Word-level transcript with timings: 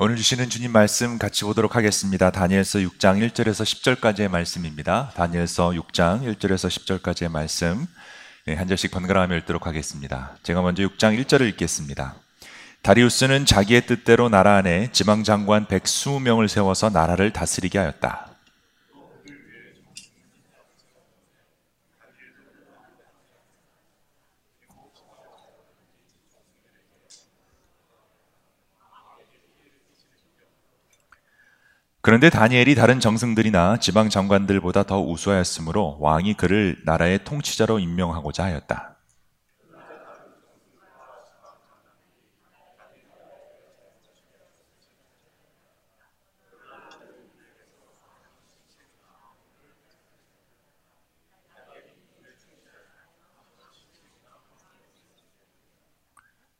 오늘 0.00 0.14
주시는 0.14 0.48
주님 0.48 0.70
말씀 0.70 1.18
같이 1.18 1.42
보도록 1.42 1.74
하겠습니다. 1.74 2.30
다니엘서 2.30 2.78
6장 2.78 3.18
1절에서 3.18 3.64
10절까지의 3.64 4.28
말씀입니다. 4.28 5.10
다니엘서 5.16 5.70
6장 5.70 6.22
1절에서 6.22 6.68
10절까지의 7.02 7.28
말씀 7.32 7.84
네, 8.46 8.54
한 8.54 8.68
절씩 8.68 8.92
번갈아가며 8.92 9.34
읽도록 9.38 9.66
하겠습니다. 9.66 10.36
제가 10.44 10.62
먼저 10.62 10.84
6장 10.84 11.20
1절을 11.20 11.48
읽겠습니다. 11.48 12.14
다리우스는 12.82 13.44
자기의 13.44 13.86
뜻대로 13.86 14.28
나라 14.28 14.54
안에 14.54 14.92
지방 14.92 15.24
장관 15.24 15.66
120명을 15.66 16.46
세워서 16.46 16.90
나라를 16.90 17.32
다스리게 17.32 17.78
하였다. 17.78 18.27
그런데 32.00 32.30
다니엘이 32.30 32.74
다른 32.76 33.00
정승들이나 33.00 33.78
지방 33.78 34.08
장관들보다 34.08 34.84
더 34.84 35.00
우수하였으므로 35.00 35.98
왕이 36.00 36.34
그를 36.34 36.76
나라의 36.84 37.24
통치자로 37.24 37.80
임명하고자 37.80 38.44
하였다. 38.44 38.97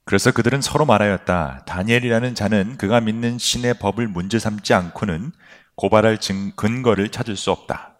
그래서 0.09 0.31
그들은 0.31 0.59
서로 0.61 0.87
말하였다. 0.87 1.65
다니엘이라는 1.67 2.33
자는 2.33 2.77
그가 2.77 2.99
믿는 2.99 3.37
신의 3.37 3.75
법을 3.75 4.07
문제 4.07 4.39
삼지 4.39 4.73
않고는 4.73 5.31
고발할 5.75 6.17
증, 6.17 6.51
근거를 6.55 7.09
찾을 7.09 7.35
수 7.35 7.51
없다. 7.51 7.93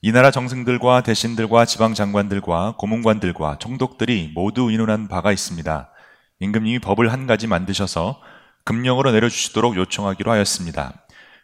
이 0.00 0.12
나라 0.12 0.30
정승들과 0.30 1.02
대신들과 1.02 1.64
지방 1.64 1.94
장관들과 1.94 2.76
고문관들과 2.78 3.58
총독들이 3.58 4.30
모두 4.32 4.70
인원한 4.70 5.08
바가 5.08 5.32
있습니다. 5.32 5.90
임금님이 6.38 6.78
법을 6.78 7.10
한 7.10 7.26
가지 7.26 7.48
만드셔서 7.48 8.22
금령으로 8.62 9.10
내려주시도록 9.10 9.74
요청하기로 9.74 10.30
하였습니다. 10.30 11.01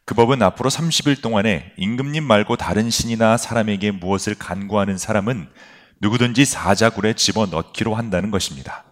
그 0.09 0.15
법은 0.15 0.43
앞으로 0.43 0.71
30일 0.71 1.21
동안에 1.21 1.75
임금님 1.77 2.25
말고 2.25 2.57
다른 2.57 2.89
신이나 2.89 3.37
사람에게 3.37 3.91
무엇을 3.91 4.37
간구하는 4.37 4.97
사람은 4.97 5.51
누구든지 6.01 6.47
사자굴에 6.47 7.13
집어 7.13 7.45
넣기로 7.45 7.95
한다는 7.95 8.31
것입니다. 8.31 8.87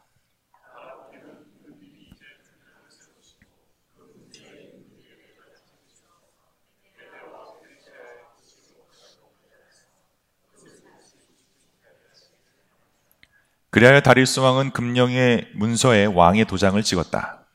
그리하여 13.71 14.03
다리스 14.03 14.41
왕은 14.41 14.73
금령의 14.73 15.49
문서에 15.55 16.05
왕의 16.05 16.45
도장을 16.45 16.83
찍었다. 16.83 17.46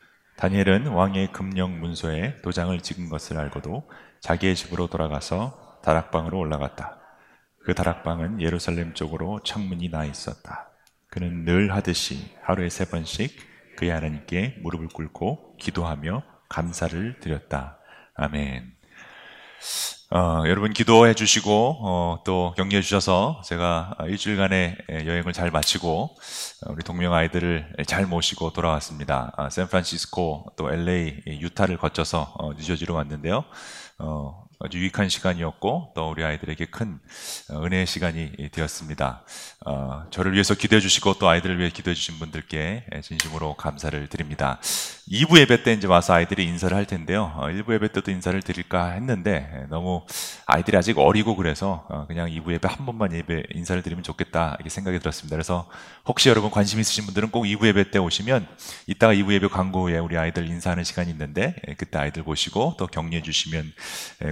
다니엘은 0.42 0.88
왕의 0.88 1.34
금령 1.34 1.80
문서에 1.82 2.42
도장을 2.42 2.76
찍은 2.82 3.10
것을 3.10 3.38
알고도 3.38 3.88
자기의 4.22 4.56
집으로 4.56 4.88
돌아가서 4.88 5.80
다락방으로 5.84 6.36
올라갔다. 6.36 7.00
그 7.64 7.76
다락방은 7.76 8.42
예루살렘 8.42 8.96
쪽으로 8.96 9.42
창문이 9.44 9.92
나 9.92 10.04
있었다. 10.04 10.72
그는 11.12 11.46
늘 11.46 11.72
하듯이 11.72 12.36
하루에 12.42 12.70
세 12.70 12.86
번씩 12.86 13.38
그의 13.78 13.92
하나님께 13.92 14.62
무릎을 14.64 14.88
꿇고 14.88 15.58
기도하며 15.58 16.24
감사를 16.50 17.20
드렸다. 17.20 17.78
아멘. 18.16 18.74
어, 20.14 20.44
여러분 20.46 20.74
기도해 20.74 21.14
주시고 21.14 21.78
어, 21.80 22.20
또 22.26 22.54
격려해 22.58 22.82
주셔서 22.82 23.42
제가 23.46 23.96
일주일간의 24.10 24.78
여행을 25.06 25.32
잘 25.32 25.52
마치고 25.52 25.88
어, 26.66 26.72
우리 26.72 26.84
동명 26.84 27.14
아이들을 27.14 27.76
잘 27.88 28.06
모시고 28.06 28.52
돌아왔습니다. 28.52 29.32
아, 29.38 29.50
샌프란시스코 29.50 30.48
또 30.58 30.70
LA, 30.70 31.22
유타를 31.28 31.78
거쳐서 31.78 32.34
어, 32.38 32.52
뉴저지로 32.52 32.94
왔는데요. 32.94 33.46
어, 34.00 34.44
아주 34.64 34.78
유익한 34.78 35.10
시간이었고 35.10 35.94
또 35.96 36.10
우리 36.12 36.24
아이들에게 36.24 36.66
큰 36.66 37.00
어, 37.50 37.64
은혜의 37.66 37.88
시간이 37.88 38.50
되었습니다. 38.52 39.24
어, 39.66 40.04
저를 40.12 40.34
위해서 40.34 40.54
기도해 40.54 40.80
주시고 40.80 41.16
또 41.16 41.28
아이들을 41.28 41.58
위해 41.58 41.70
기도해 41.70 41.96
주신 41.96 42.20
분들께 42.20 42.86
진심으로 43.04 43.56
감사를 43.56 44.08
드립니다. 44.08 44.60
2부 45.10 45.40
예배 45.40 45.64
때 45.64 45.74
이제 45.74 45.88
와서 45.88 46.14
아이들이 46.14 46.46
인사를 46.46 46.76
할 46.76 46.86
텐데요. 46.86 47.34
어, 47.36 47.48
1부 47.48 47.74
예배 47.74 47.92
때도 47.92 48.12
인사를 48.12 48.40
드릴까 48.42 48.92
했는데 48.92 49.66
너무 49.70 50.06
아이들이 50.46 50.78
아직 50.78 50.98
어리고 51.00 51.36
그래서 51.36 51.86
어, 51.90 52.06
그냥 52.08 52.30
2부 52.30 52.54
예배 52.54 52.68
한 52.68 52.86
번만 52.86 53.14
예배 53.14 53.44
인사를 53.54 53.82
드리면 53.82 54.04
좋겠다 54.04 54.56
이렇게 54.60 54.70
생각이 54.70 55.00
들었습니다. 55.00 55.36
그래서 55.36 55.68
혹시 56.06 56.30
여러분 56.30 56.52
관심 56.52 56.80
있으신 56.80 57.06
분들은 57.06 57.32
꼭 57.32 57.44
2부 57.44 57.66
예배 57.68 57.92
때 57.92 58.00
오시면 58.00 58.48
이따가 58.88 59.14
2부 59.14 59.34
예배 59.34 59.48
광고 59.48 59.88
후에 59.88 59.98
우리 59.98 60.18
아이들 60.18 60.48
인사하는 60.48 60.84
시간이 60.84 61.10
있는데 61.10 61.56
그때 61.78 61.98
아이들 61.98 62.24
보시고 62.24 62.76
또 62.78 62.88
격려해 62.88 63.22
주시면 63.24 63.74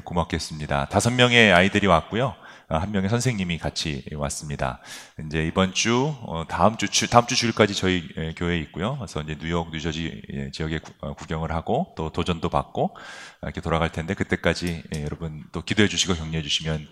고맙습니다. 0.03 0.18
고맙겠습니다. 0.19 0.87
다섯 0.89 1.11
명의 1.11 1.53
아이들이 1.53 1.87
왔고요. 1.87 2.35
어, 2.67 2.77
한 2.77 2.91
명의 2.91 3.09
선생님이 3.09 3.57
같이 3.57 4.03
왔습니다. 4.13 4.79
이제 5.25 5.45
이번 5.45 5.73
주, 5.73 6.13
어, 6.23 6.45
다음 6.47 6.77
주, 6.77 7.09
다음 7.09 7.25
주 7.25 7.35
주일까지 7.35 7.73
저희 7.73 8.07
예, 8.17 8.33
교회에 8.33 8.59
있고요. 8.59 8.97
그래서 8.97 9.21
이제 9.21 9.37
뉴욕, 9.39 9.71
뉴저지 9.71 10.21
예, 10.33 10.51
지역에 10.51 10.79
어, 11.01 11.13
구경을 11.13 11.51
하고 11.51 11.93
또 11.95 12.11
도전도 12.11 12.49
받고 12.49 12.95
이렇게 13.43 13.61
돌아갈 13.61 13.91
텐데 13.91 14.13
그때까지 14.13 14.83
예, 14.95 15.03
여러분 15.03 15.43
또 15.51 15.61
기도해 15.61 15.87
주시고 15.87 16.15
격려해 16.15 16.41
주시면 16.43 16.87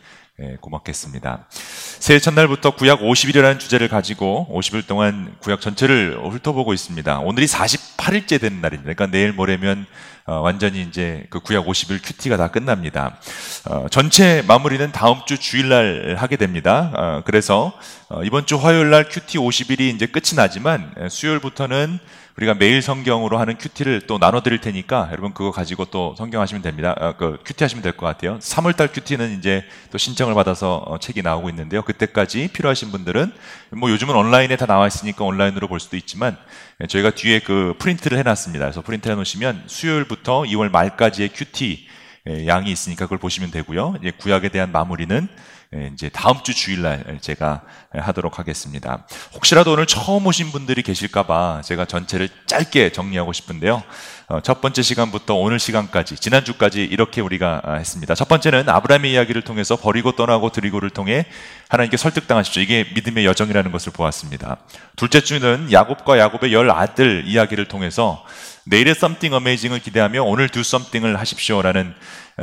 고맙겠습니다. 0.61 1.47
새해 1.49 2.19
첫날부터 2.19 2.75
구약 2.75 2.99
50일이라는 2.99 3.59
주제를 3.59 3.87
가지고 3.87 4.47
50일 4.51 4.85
동안 4.85 5.35
구약 5.39 5.61
전체를 5.61 6.19
훑어보고 6.21 6.75
있습니다. 6.75 7.19
오늘이 7.21 7.47
48일째 7.47 8.39
되는 8.39 8.61
날입니다. 8.61 8.93
그러니까 8.93 9.07
내일 9.07 9.33
모레면 9.33 9.87
어, 10.27 10.41
완전히 10.41 10.83
이제 10.83 11.25
그 11.31 11.39
구약 11.39 11.65
50일 11.65 12.01
QT가 12.03 12.37
다 12.37 12.49
끝납니다. 12.49 13.17
어, 13.65 13.87
전체 13.89 14.43
마무리는 14.47 14.91
다음 14.91 15.21
주 15.25 15.39
주일날 15.39 16.17
하게 16.19 16.35
됩니다. 16.35 16.91
어, 16.95 17.21
그래서 17.25 17.73
어, 18.09 18.21
이번 18.23 18.45
주 18.45 18.57
화요일 18.57 18.91
날 18.91 19.09
QT 19.09 19.39
50일이 19.39 19.95
이제 19.95 20.05
끝이 20.05 20.35
나지만 20.35 20.93
수요일부터는 21.09 21.97
우리가 22.37 22.53
매일 22.53 22.83
성경으로 22.83 23.39
하는 23.39 23.57
QT를 23.57 24.01
또 24.05 24.19
나눠드릴 24.19 24.61
테니까 24.61 25.09
여러분 25.11 25.33
그거 25.33 25.49
가지고 25.49 25.85
또 25.85 26.13
성경 26.19 26.39
하시면 26.39 26.61
됩니다. 26.61 26.93
어, 26.99 27.15
그 27.17 27.39
QT 27.43 27.63
하시면 27.63 27.81
될 27.81 27.93
것 27.97 28.05
같아요. 28.05 28.37
3월달 28.37 28.93
QT는 28.93 29.39
이제 29.39 29.63
또 29.91 29.97
신청을 29.97 30.35
받아서 30.35 30.77
어, 30.85 30.99
책이 30.99 31.23
나오고 31.23 31.49
있는데요. 31.49 31.81
그때까지 31.81 32.49
필요하신 32.53 32.91
분들은 32.91 33.33
뭐 33.71 33.89
요즘은 33.89 34.15
온라인에 34.15 34.55
다 34.55 34.67
나와 34.67 34.85
있으니까 34.85 35.25
온라인으로 35.25 35.67
볼 35.67 35.79
수도 35.79 35.97
있지만 35.97 36.37
예, 36.81 36.85
저희가 36.85 37.09
뒤에 37.11 37.39
그 37.39 37.73
프린트를 37.79 38.19
해놨습니다. 38.19 38.65
그래서 38.65 38.81
프린트 38.83 39.09
해놓으시면 39.09 39.63
수요일부터 39.65 40.43
2월 40.43 40.69
말까지의 40.69 41.29
QT 41.29 41.87
예, 42.29 42.45
양이 42.45 42.71
있으니까 42.71 43.05
그걸 43.05 43.17
보시면 43.17 43.49
되고요. 43.49 43.95
이제 43.99 44.11
구약에 44.11 44.49
대한 44.49 44.71
마무리는 44.71 45.27
예, 45.27 45.56
이제 45.93 46.07
다음 46.09 46.41
주 46.43 46.53
주일날 46.53 47.19
제가 47.19 47.61
하도록 47.93 48.39
하겠습니다. 48.39 49.05
혹시라도 49.33 49.73
오늘 49.73 49.85
처음 49.85 50.25
오신 50.25 50.51
분들이 50.51 50.81
계실까봐 50.81 51.61
제가 51.65 51.83
전체를 51.85 52.29
짧게 52.45 52.93
정리하고 52.93 53.33
싶은데요. 53.33 53.83
어, 54.29 54.41
첫 54.41 54.59
번째 54.59 54.81
시간부터 54.81 55.35
오늘 55.35 55.57
시간까지, 55.57 56.17
지난주까지 56.17 56.83
이렇게 56.83 57.21
우리가 57.21 57.61
아, 57.63 57.73
했습니다. 57.75 58.13
첫 58.13 58.27
번째는 58.27 58.67
아브라함의 58.67 59.11
이야기를 59.11 59.41
통해서 59.43 59.77
버리고 59.77 60.13
떠나고 60.13 60.51
드리고를 60.51 60.89
통해 60.89 61.25
하나님께 61.69 61.95
설득당하십시오. 61.95 62.61
이게 62.61 62.85
믿음의 62.93 63.25
여정이라는 63.25 63.71
것을 63.71 63.93
보았습니다. 63.93 64.57
둘째 64.97 65.21
주는 65.21 65.71
야곱과 65.71 66.17
야곱의 66.17 66.53
열 66.53 66.71
아들 66.71 67.23
이야기를 67.25 67.69
통해서 67.69 68.25
내일의 68.65 68.95
something 68.97 69.33
amazing을 69.33 69.79
기대하며 69.79 70.23
오늘 70.23 70.49
do 70.49 70.59
something을 70.59 71.17
하십시오라는 71.17 71.95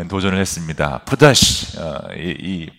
도전을 0.09 0.39
했습니다. 0.39 1.03
푸다시, 1.05 1.79
어, 1.79 2.09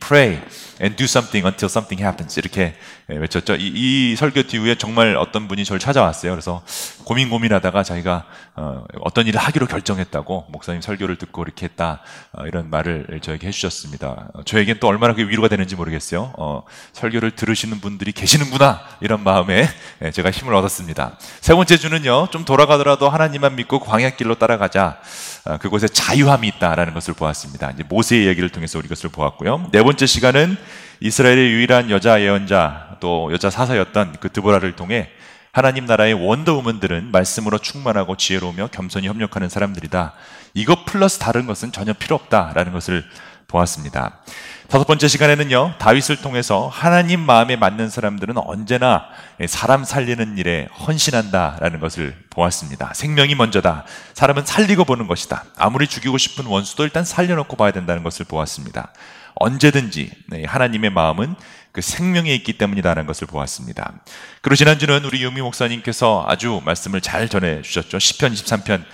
pray 0.05 0.41
and 0.81 0.97
do 0.97 1.05
something 1.05 1.47
until 1.47 1.69
something 1.71 2.03
happens 2.03 2.37
이렇게 2.37 2.75
외쳤죠. 3.07 3.55
이, 3.55 3.71
이 3.73 4.15
설교 4.17 4.43
뒤후에 4.43 4.75
정말 4.75 5.15
어떤 5.15 5.47
분이 5.47 5.63
저를 5.63 5.79
찾아왔어요. 5.79 6.31
그래서 6.31 6.61
고민 7.05 7.29
고민하다가 7.29 7.83
자기가 7.83 8.25
어, 8.55 8.83
떤 9.13 9.27
일을 9.27 9.39
하기로 9.39 9.67
결정했다고 9.67 10.47
목사님 10.49 10.81
설교를 10.81 11.15
듣고 11.17 11.43
이렇게 11.43 11.67
했다 11.67 12.01
어, 12.33 12.45
이런 12.47 12.69
말을 12.69 13.19
저에게 13.21 13.47
해주셨습니다. 13.47 14.31
어, 14.33 14.43
저에겐 14.43 14.79
또 14.81 14.87
얼마나 14.87 15.13
위로가 15.15 15.47
되는지 15.47 15.77
모르겠어요. 15.77 16.33
어, 16.37 16.63
설교를 16.91 17.31
들으시는 17.31 17.79
분들이 17.79 18.11
계시는구나 18.11 18.81
이런 18.99 19.23
마음에 19.23 19.69
제가 20.11 20.31
힘을 20.31 20.53
얻었습니다. 20.53 21.17
세 21.39 21.53
번째 21.53 21.77
주는요, 21.77 22.27
좀 22.31 22.43
돌아가더라도 22.43 23.07
하나님만 23.07 23.55
믿고 23.55 23.79
광야길로 23.79 24.35
따라가자. 24.35 24.99
어, 25.45 25.57
그곳에 25.57 25.87
자유함이 25.87 26.47
있다라는 26.47 26.95
것을 26.95 27.13
보았습니다. 27.13 27.69
이제 27.71 27.83
모세의 27.87 28.25
얘기를 28.25 28.49
통해서 28.49 28.79
우리 28.79 28.87
것을 28.87 29.11
보았고요. 29.11 29.69
네 29.71 29.83
번째 29.83 30.05
시간은 30.07 30.57
이스라엘의 31.01 31.51
유일한 31.51 31.91
여자 31.91 32.19
예언자 32.19 32.97
또 32.99 33.31
여자 33.31 33.51
사사였던 33.51 34.15
그 34.19 34.31
드보라를 34.31 34.75
통해 34.75 35.09
하나님 35.51 35.85
나라의 35.85 36.13
원더우먼들은 36.13 37.11
말씀으로 37.11 37.59
충만하고 37.59 38.17
지혜로우며 38.17 38.69
겸손히 38.71 39.07
협력하는 39.07 39.47
사람들이다. 39.47 40.13
이것 40.55 40.83
플러스 40.85 41.19
다른 41.19 41.45
것은 41.45 41.71
전혀 41.71 41.93
필요 41.93 42.15
없다라는 42.15 42.73
것을 42.73 43.05
보았습니다. 43.47 44.19
다섯 44.67 44.85
번째 44.85 45.07
시간에는요, 45.07 45.75
다윗을 45.77 46.17
통해서 46.17 46.67
하나님 46.67 47.19
마음에 47.19 47.55
맞는 47.55 47.89
사람들은 47.89 48.35
언제나 48.37 49.05
사람 49.47 49.83
살리는 49.83 50.37
일에 50.37 50.67
헌신한다라는 50.79 51.79
것을 51.79 52.15
보았습니다. 52.31 52.93
생명이 52.95 53.35
먼저다. 53.35 53.85
사람은 54.13 54.45
살리고 54.45 54.85
보는 54.85 55.07
것이다. 55.07 55.45
아무리 55.57 55.87
죽이고 55.87 56.17
싶은 56.17 56.45
원수도 56.45 56.83
일단 56.83 57.05
살려놓고 57.05 57.55
봐야 57.55 57.71
된다는 57.71 58.03
것을 58.03 58.25
보았습니다. 58.25 58.91
언제든지 59.35 60.11
네, 60.29 60.43
하나님의 60.45 60.89
마음은 60.89 61.35
그 61.71 61.81
생명에 61.81 62.33
있기 62.35 62.57
때문이다라는 62.57 63.05
것을 63.05 63.27
보았습니다. 63.27 63.93
그리고 64.41 64.55
지난주는 64.55 65.03
우리 65.05 65.21
유미 65.21 65.41
목사님께서 65.41 66.25
아주 66.27 66.61
말씀을 66.65 67.01
잘 67.01 67.29
전해 67.29 67.61
주셨죠. 67.61 67.97
10편, 67.97 68.33
23편 68.33 68.81
어, 68.81 68.85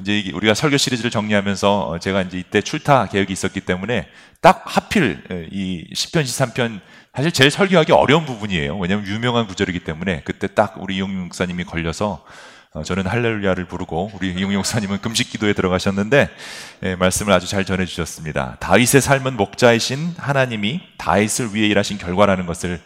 이제 0.00 0.30
우리가 0.34 0.54
설교 0.54 0.76
시리즈를 0.76 1.10
정리하면서 1.10 1.88
어, 1.88 1.98
제가 1.98 2.22
이제 2.22 2.38
이때 2.38 2.60
출타 2.60 3.06
계획이 3.08 3.32
있었기 3.32 3.60
때문에 3.60 4.08
딱 4.40 4.62
하필 4.64 5.22
어, 5.30 5.34
이 5.50 5.88
10편, 5.92 6.22
13편 6.22 6.80
사실 7.14 7.30
제일 7.30 7.50
설교하기 7.50 7.92
어려운 7.92 8.24
부분이에요. 8.24 8.78
왜냐하면 8.78 9.06
유명한 9.06 9.46
구절이기 9.46 9.80
때문에 9.80 10.22
그때 10.24 10.46
딱 10.46 10.76
우리 10.78 10.96
이용용 10.96 11.24
목사님이 11.24 11.64
걸려서 11.64 12.24
저는 12.80 13.06
할렐루야를 13.06 13.66
부르고 13.66 14.12
우리 14.14 14.32
이용용 14.32 14.56
목사님은 14.56 15.02
금식 15.02 15.28
기도에 15.28 15.52
들어가셨는데 15.52 16.30
예, 16.84 16.94
말씀을 16.96 17.30
아주 17.30 17.46
잘 17.46 17.66
전해 17.66 17.84
주셨습니다. 17.84 18.56
다윗의 18.60 19.02
삶은 19.02 19.36
목자이신 19.36 20.14
하나님이 20.16 20.80
다윗을 20.96 21.54
위해 21.54 21.68
일하신 21.68 21.98
결과라는 21.98 22.46
것을 22.46 22.80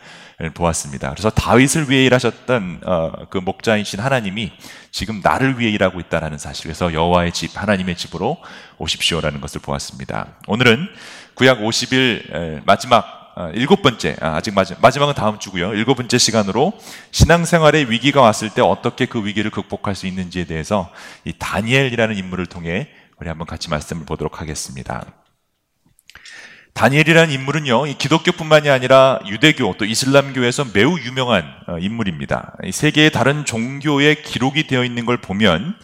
보았습니다. 0.55 1.11
그래서 1.11 1.31
다윗을 1.31 1.89
위해 1.89 2.05
일하셨던 2.07 2.81
어, 2.85 3.13
그 3.31 3.39
목자이신 3.39 4.01
하나님이 4.01 4.53
지금 4.91 5.21
나를 5.23 5.61
위해 5.61 5.71
일하고 5.71 6.01
있다는 6.01 6.37
사실. 6.37 6.65
그래서 6.65 6.93
여호와의 6.93 7.31
집, 7.31 7.57
하나님의 7.57 7.97
집으로 7.97 8.39
오십시오라는 8.79 9.41
것을 9.41 9.61
보았습니다. 9.61 10.35
오늘은 10.49 10.89
구약 11.35 11.61
50일 11.61 12.63
마지막 12.65 13.05
어, 13.05 13.16
일곱 13.55 13.83
번째, 13.83 14.17
아, 14.21 14.37
아직 14.37 14.55
마지막, 14.55 14.81
마지막은 14.81 15.15
다음 15.15 15.39
주고요. 15.39 15.75
일곱 15.75 15.97
번째 15.97 16.17
시간으로 16.17 16.73
신앙생활에 17.11 17.85
위기가 17.89 18.23
왔을 18.23 18.49
때 18.49 18.63
어떻게 18.63 19.05
그 19.05 19.25
위기를 19.27 19.51
극복할 19.51 19.95
수 19.95 20.07
있는지에 20.07 20.45
대해서 20.45 20.91
이 21.25 21.35
다니엘이라는 21.39 22.17
인물을 22.17 22.47
통해 22.47 22.89
우리 23.19 23.29
한번 23.29 23.47
같이 23.47 23.69
말씀을 23.69 24.07
보도록 24.07 24.41
하겠습니다. 24.41 25.05
다니엘이라는 26.73 27.33
인물은요, 27.33 27.85
기독교뿐만이 27.97 28.71
아니라 28.71 29.21
유대교 29.27 29.77
또 29.79 29.85
이슬람교에서 29.85 30.67
매우 30.75 30.99
유명한 30.99 31.45
어, 31.67 31.79
인물입니다. 31.79 32.57
세계의 32.71 33.13
다른 33.13 33.45
종교에 33.45 34.15
기록이 34.15 34.67
되어 34.67 34.85
있는 34.85 35.05
걸 35.07 35.19
보면 35.19 35.75
어, 35.75 35.77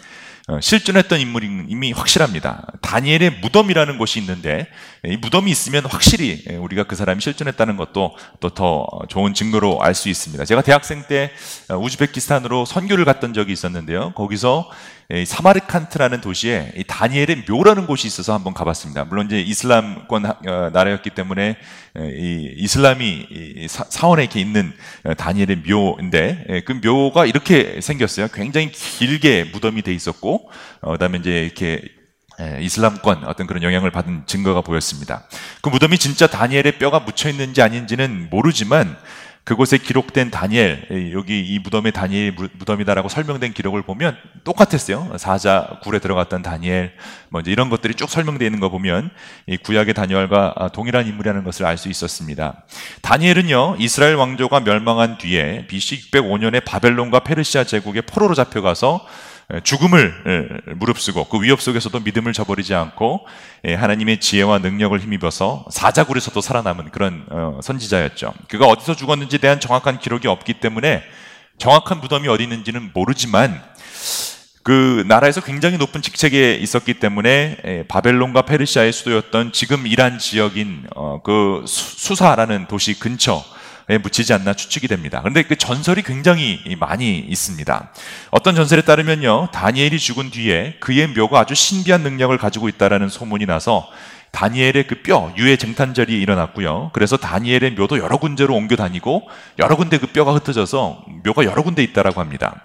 실존했던 0.61 1.21
인물임이 1.21 1.93
확실합니다. 1.93 2.67
다니엘의 2.81 3.41
무덤이라는 3.43 3.99
곳이 3.99 4.19
있는데 4.21 4.67
이 5.05 5.17
무덤이 5.17 5.51
있으면 5.51 5.85
확실히 5.87 6.45
우리가 6.59 6.85
그 6.85 6.97
사람이 6.97 7.21
실존했다는 7.21 7.77
것도 7.77 8.17
또 8.41 8.49
더 8.55 8.87
좋은 9.09 9.35
증거로 9.35 9.83
알 9.83 9.95
수 9.95 10.09
있습니다. 10.09 10.45
제가 10.45 10.63
대학생 10.63 11.05
때 11.07 11.31
어, 11.69 11.77
우즈베키스탄으로 11.77 12.65
선교를 12.65 13.05
갔던 13.05 13.35
적이 13.35 13.53
있었는데요. 13.53 14.13
거기서 14.15 14.71
사마르칸트라는 15.27 16.23
도시에 16.23 16.73
다니엘의 16.87 17.45
묘라는 17.47 17.87
곳이 17.87 18.07
있어서 18.07 18.33
한번 18.33 18.55
가봤습니다. 18.55 19.05
물론 19.05 19.27
이제 19.27 19.41
이슬람권 19.41 20.25
어, 20.25 20.71
나라였기 20.73 21.11
때문에 21.11 21.57
이 21.99 22.55
이슬람이 22.57 23.67
사원에 23.69 24.23
이렇게 24.23 24.41
있는 24.41 24.73
어, 25.05 25.13
다니엘의 25.13 25.63
묘인데 25.69 26.63
그 26.65 26.73
묘가 26.83 27.27
이렇게 27.27 27.81
생겼어요. 27.83 28.29
굉장히 28.33 28.71
길게 28.73 29.51
무덤이 29.53 29.83
돼 29.83 29.93
있었고 29.93 30.42
어, 30.81 30.93
그다음에 30.93 31.19
이제 31.19 31.45
이렇게 31.45 31.83
이슬람권 32.61 33.25
어떤 33.25 33.47
그런 33.47 33.63
영향을 33.63 33.91
받은 33.91 34.25
증거가 34.27 34.63
보였습니다. 34.63 35.25
그 35.61 35.69
무덤이 35.69 35.99
진짜 35.99 36.27
다니엘의 36.27 36.79
뼈가 36.79 36.99
묻혀 37.01 37.29
있는지 37.29 37.63
아닌지는 37.63 38.29
모르지만 38.31 38.97
그곳에 39.45 39.77
기록된 39.77 40.31
다니엘, 40.31 41.11
여기 41.15 41.41
이 41.41 41.59
무덤의 41.59 41.91
다니엘 41.91 42.37
무덤이다라고 42.55 43.09
설명된 43.09 43.53
기록을 43.53 43.83
보면 43.83 44.17
똑같았어요. 44.45 45.17
사자 45.19 45.69
굴에 45.83 45.99
들어갔던 45.99 46.43
다니엘, 46.43 46.93
뭐 47.29 47.41
이제 47.41 47.51
이런 47.51 47.69
것들이 47.69 47.95
쭉 47.95 48.09
설명되어 48.09 48.47
있는 48.47 48.61
거 48.61 48.69
보면 48.69 49.11
이 49.49 49.57
구약의 49.57 49.95
다니엘과 49.95 50.71
동일한 50.73 51.09
인물이라는 51.09 51.43
것을 51.43 51.67
알 51.67 51.77
수 51.77 51.89
있었습니다. 51.89 52.65
다니엘은요, 53.03 53.77
이스라엘 53.81 54.15
왕조가 54.15 54.61
멸망한 54.61 55.19
뒤에 55.19 55.67
BC 55.67 56.13
605년에 56.13 56.65
바벨론과 56.65 57.21
페르시아 57.21 57.65
제국의 57.65 58.03
포로로 58.03 58.37
잡혀가서 58.37 59.05
죽음을 59.65 60.63
무릅쓰고 60.77 61.25
그 61.25 61.43
위협 61.43 61.61
속에서도 61.61 61.99
믿음을 62.01 62.33
저버리지 62.33 62.75
않고 62.75 63.27
하나님의 63.65 64.21
지혜와 64.21 64.59
능력을 64.59 64.99
힘입어서 64.99 65.67
사자굴에서도 65.71 66.41
살아남은 66.41 66.91
그런 66.91 67.27
어, 67.31 67.61
선지자였죠. 67.63 68.33
그가 68.49 68.67
어디서 68.67 68.97
죽었는지에 68.97 69.39
대한 69.39 69.61
정확한 69.61 69.99
기록이 69.99 70.29
없기 70.29 70.55
때문에 70.55 71.03
정확한 71.59 72.01
무덤이 72.01 72.29
어디 72.29 72.45
있는지는 72.45 72.91
모르지만 72.95 73.63
그 74.63 75.05
나라에서 75.09 75.41
굉장히 75.41 75.77
높은 75.77 76.03
직책에 76.03 76.55
있었기 76.55 76.95
때문에 76.95 77.85
바벨론과 77.89 78.43
페르시아의 78.43 78.93
수도였던 78.93 79.53
지금 79.53 79.87
이란 79.87 80.19
지역인 80.19 80.87
어, 80.95 81.21
그 81.23 81.65
수사라는 81.67 82.67
도시 82.69 82.99
근처 82.99 83.37
에 83.37 83.62
묻히지 83.89 84.33
않나 84.33 84.55
추측이 84.55 84.89
됩니다. 84.89 85.21
그런데 85.21 85.43
그 85.43 85.57
전설이 85.57 86.03
굉장히 86.03 86.61
많이 86.79 87.19
있습니다. 87.19 87.93
어떤 88.31 88.55
전설에 88.55 88.83
따르면요, 88.83 89.49
다니엘이 89.53 89.99
죽은 89.99 90.31
뒤에 90.31 90.77
그의 90.81 91.09
묘가 91.09 91.41
아주 91.41 91.55
신비한 91.55 92.03
능력을 92.03 92.37
가지고 92.39 92.69
있다라는 92.69 93.09
소문이 93.09 93.47
나서 93.47 93.89
다니엘의 94.33 94.87
그 94.87 95.03
뼈, 95.03 95.33
유해 95.37 95.57
쟁탄절이 95.57 96.19
일어났고요. 96.21 96.91
그래서 96.95 97.17
다니엘의 97.17 97.73
묘도 97.73 97.99
여러 97.99 98.17
군데로 98.17 98.55
옮겨 98.55 98.77
다니고 98.77 99.29
여러 99.59 99.77
군데 99.77 99.99
그 99.99 100.07
뼈가 100.07 100.33
흩어져서 100.33 101.05
묘가 101.25 101.45
여러 101.45 101.63
군데 101.63 101.83
있다라고 101.83 102.21
합니다. 102.21 102.65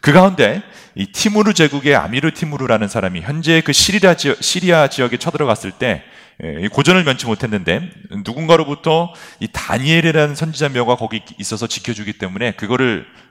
그 0.00 0.12
가운데 0.12 0.62
이 0.94 1.06
티무르 1.06 1.54
제국의 1.54 1.96
아미르 1.96 2.32
티무르라는 2.32 2.86
사람이 2.86 3.20
현재 3.20 3.60
그 3.62 3.72
시리아 3.72 4.14
지역, 4.14 4.42
시리아 4.42 4.88
지역에 4.88 5.16
쳐들어갔을 5.16 5.72
때 5.72 6.04
예, 6.44 6.68
고전을 6.68 7.02
면치 7.04 7.26
못했는데 7.26 7.90
누군가로부터 8.24 9.12
이 9.40 9.48
다니엘이라는 9.52 10.36
선지자 10.36 10.68
묘가 10.68 10.96
거기 10.96 11.22
있어서 11.38 11.66
지켜주기 11.66 12.14
때문에 12.14 12.52
그거를 12.52 13.06
어, 13.06 13.27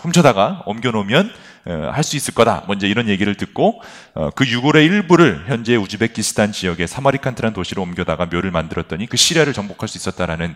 훔쳐다가 0.00 0.62
옮겨놓으면 0.66 1.30
어, 1.68 1.90
할수 1.92 2.16
있을 2.16 2.32
거다. 2.32 2.64
먼저 2.68 2.86
이런 2.86 3.08
얘기를 3.08 3.34
듣고 3.34 3.82
어, 4.14 4.30
그 4.30 4.46
유골의 4.46 4.84
일부를 4.84 5.44
현재 5.48 5.74
우즈베키스탄 5.74 6.52
지역의 6.52 6.86
사마리칸트라는 6.86 7.54
도시로 7.54 7.82
옮겨다가 7.82 8.26
묘를 8.26 8.52
만들었더니 8.52 9.06
그 9.06 9.16
시리아를 9.16 9.52
정복할 9.52 9.88
수 9.88 9.98
있었다라는 9.98 10.54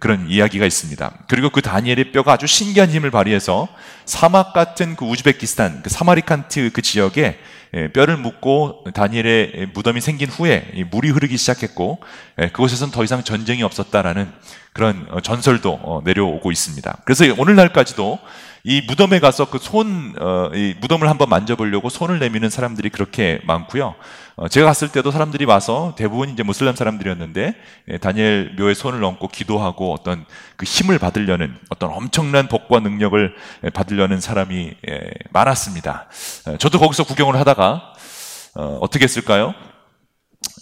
그런 0.00 0.28
이야기가 0.28 0.66
있습니다. 0.66 1.18
그리고 1.28 1.50
그 1.50 1.62
다니엘의 1.62 2.10
뼈가 2.10 2.32
아주 2.32 2.46
신기한 2.46 2.90
힘을 2.90 3.12
발휘해서 3.12 3.68
사막 4.06 4.52
같은 4.52 4.96
그 4.96 5.04
우즈베키스탄 5.04 5.82
그 5.82 5.90
사마리칸트 5.90 6.70
그 6.72 6.82
지역에 6.82 7.38
예, 7.76 7.88
뼈를 7.88 8.16
묻고 8.16 8.84
다니엘의 8.94 9.70
무덤이 9.74 10.00
생긴 10.00 10.28
후에 10.28 10.84
물이 10.90 11.10
흐르기 11.10 11.36
시작했고 11.36 11.98
예, 12.40 12.48
그곳에서는 12.48 12.92
더 12.92 13.02
이상 13.02 13.24
전쟁이 13.24 13.64
없었다라는 13.64 14.30
그런 14.74 15.06
어, 15.10 15.20
전설도 15.20 15.80
어, 15.82 16.02
내려오고 16.04 16.52
있습니다. 16.52 16.98
그래서 17.04 17.24
오늘날까지도 17.38 18.18
이 18.66 18.82
무덤에 18.86 19.20
가서 19.20 19.48
그 19.48 19.58
손, 19.58 20.14
어, 20.18 20.50
이 20.52 20.74
무덤을 20.80 21.08
한번 21.08 21.28
만져보려고 21.28 21.88
손을 21.90 22.18
내미는 22.18 22.50
사람들이 22.50 22.88
그렇게 22.88 23.40
많고요. 23.44 23.94
어, 24.36 24.48
제가 24.48 24.66
갔을 24.66 24.88
때도 24.88 25.12
사람들이 25.12 25.44
와서 25.44 25.94
대부분 25.96 26.30
이제 26.30 26.42
무슬람 26.42 26.74
사람들이었는데 26.74 27.54
예, 27.88 27.98
다니엘 27.98 28.56
묘에 28.58 28.74
손을 28.74 29.04
얹고 29.04 29.28
기도하고 29.28 29.92
어떤 29.92 30.24
그 30.56 30.64
힘을 30.64 30.98
받으려는 30.98 31.56
어떤 31.68 31.92
엄청난 31.92 32.48
복과 32.48 32.80
능력을 32.80 33.34
예, 33.64 33.70
받으려는 33.70 34.20
사람이 34.20 34.74
예, 34.88 35.00
많았습니다. 35.30 36.08
어, 36.46 36.56
저도 36.56 36.80
거기서 36.80 37.04
구경을 37.04 37.38
하다가 37.38 37.92
어, 38.56 38.78
어떻게 38.80 39.04
했을까요? 39.04 39.54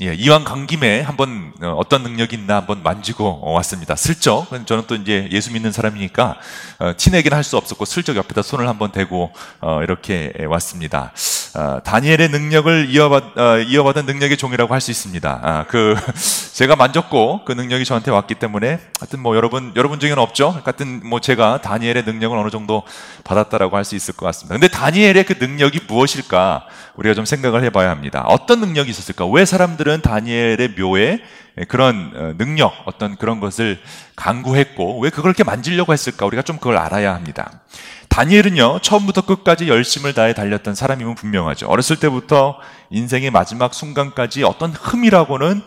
예, 0.01 0.15
이왕 0.15 0.45
간 0.45 0.67
김에 0.67 1.01
한번 1.01 1.53
어, 1.63 1.75
어떤 1.79 2.03
능력이 2.03 2.35
있나 2.37 2.57
한번 2.57 2.83
만지고 2.83 3.41
왔습니다. 3.53 3.95
슬쩍. 3.95 4.47
저는 4.67 4.85
또 4.87 4.95
이제 4.97 5.29
예수 5.31 5.53
믿는 5.53 5.71
사람이니까 5.73 6.37
어, 6.81 6.93
티내기는 6.97 7.37
할 7.37 7.43
수 7.45 7.57
없었고 7.57 7.85
슬쩍 7.85 8.17
옆에다 8.17 8.41
손을 8.43 8.69
한번 8.69 8.93
대고 8.93 9.33
어, 9.61 9.83
이렇게 9.83 10.33
왔습니다. 10.49 11.13
어, 11.55 11.81
다니엘의 11.85 12.29
능력을 12.31 12.89
이어받, 12.91 13.37
어, 13.39 13.59
이어받은 13.59 14.07
능력의 14.07 14.37
종이라고 14.39 14.73
할 14.73 14.81
수 14.81 14.91
있습니다. 14.91 15.41
아, 15.43 15.65
그 15.69 15.95
제가 16.55 16.77
만졌고 16.77 17.45
그 17.45 17.53
능력이 17.53 17.85
저한테 17.85 18.11
왔기 18.11 18.37
때문에 18.37 18.81
하여튼 19.01 19.21
뭐 19.21 19.37
여러분 19.37 19.73
여러분 19.77 20.01
중에는 20.01 20.19
없죠. 20.19 20.61
하여튼 20.65 21.01
뭐 21.05 21.21
제가 21.21 21.61
다니엘의 21.63 22.05
능력을 22.05 22.37
어느 22.37 22.51
정도 22.51 22.83
받았다라고 23.25 23.77
할 23.77 23.85
수 23.85 23.97
있을 23.97 24.15
것 24.15 24.27
같습니다. 24.27 24.55
근데 24.55 24.69
다니엘의 24.69 25.25
그 25.25 25.35
능력이 25.41 25.81
무엇일까 25.89 26.67
우리가 26.97 27.15
좀 27.15 27.25
생각을 27.25 27.65
해봐야 27.65 27.91
합니다. 27.91 28.25
어떤 28.27 28.61
능력이 28.61 28.91
있었을까? 28.91 29.27
왜 29.27 29.45
사람들은 29.45 30.03
다니엘의 30.03 30.75
묘에 30.79 31.21
그런 31.69 32.13
어, 32.15 32.35
능력, 32.39 32.73
어떤 32.87 33.17
그런 33.17 33.41
것을 33.41 33.79
강구했고 34.17 35.01
왜 35.01 35.11
그걸 35.11 35.31
이렇게 35.31 35.45
만지려고 35.45 35.93
했을까? 35.93 36.27
우리가 36.27 36.43
좀 36.43 36.59
그걸 36.59 36.77
알아야 36.77 37.15
합니다. 37.15 37.61
다니엘은요, 38.09 38.81
처음부터 38.81 39.23
끝까지 39.23 39.69
열심을 39.69 40.13
다해 40.13 40.35
달렸던 40.35 40.75
사람임은 40.75 41.15
분명하죠. 41.15 41.67
어렸을 41.67 41.97
때부터 41.97 42.59
인생의 42.91 43.31
마지막 43.31 43.73
순간까지 43.73 44.45
어떤 44.45 44.71
흠이라고는 44.73 45.63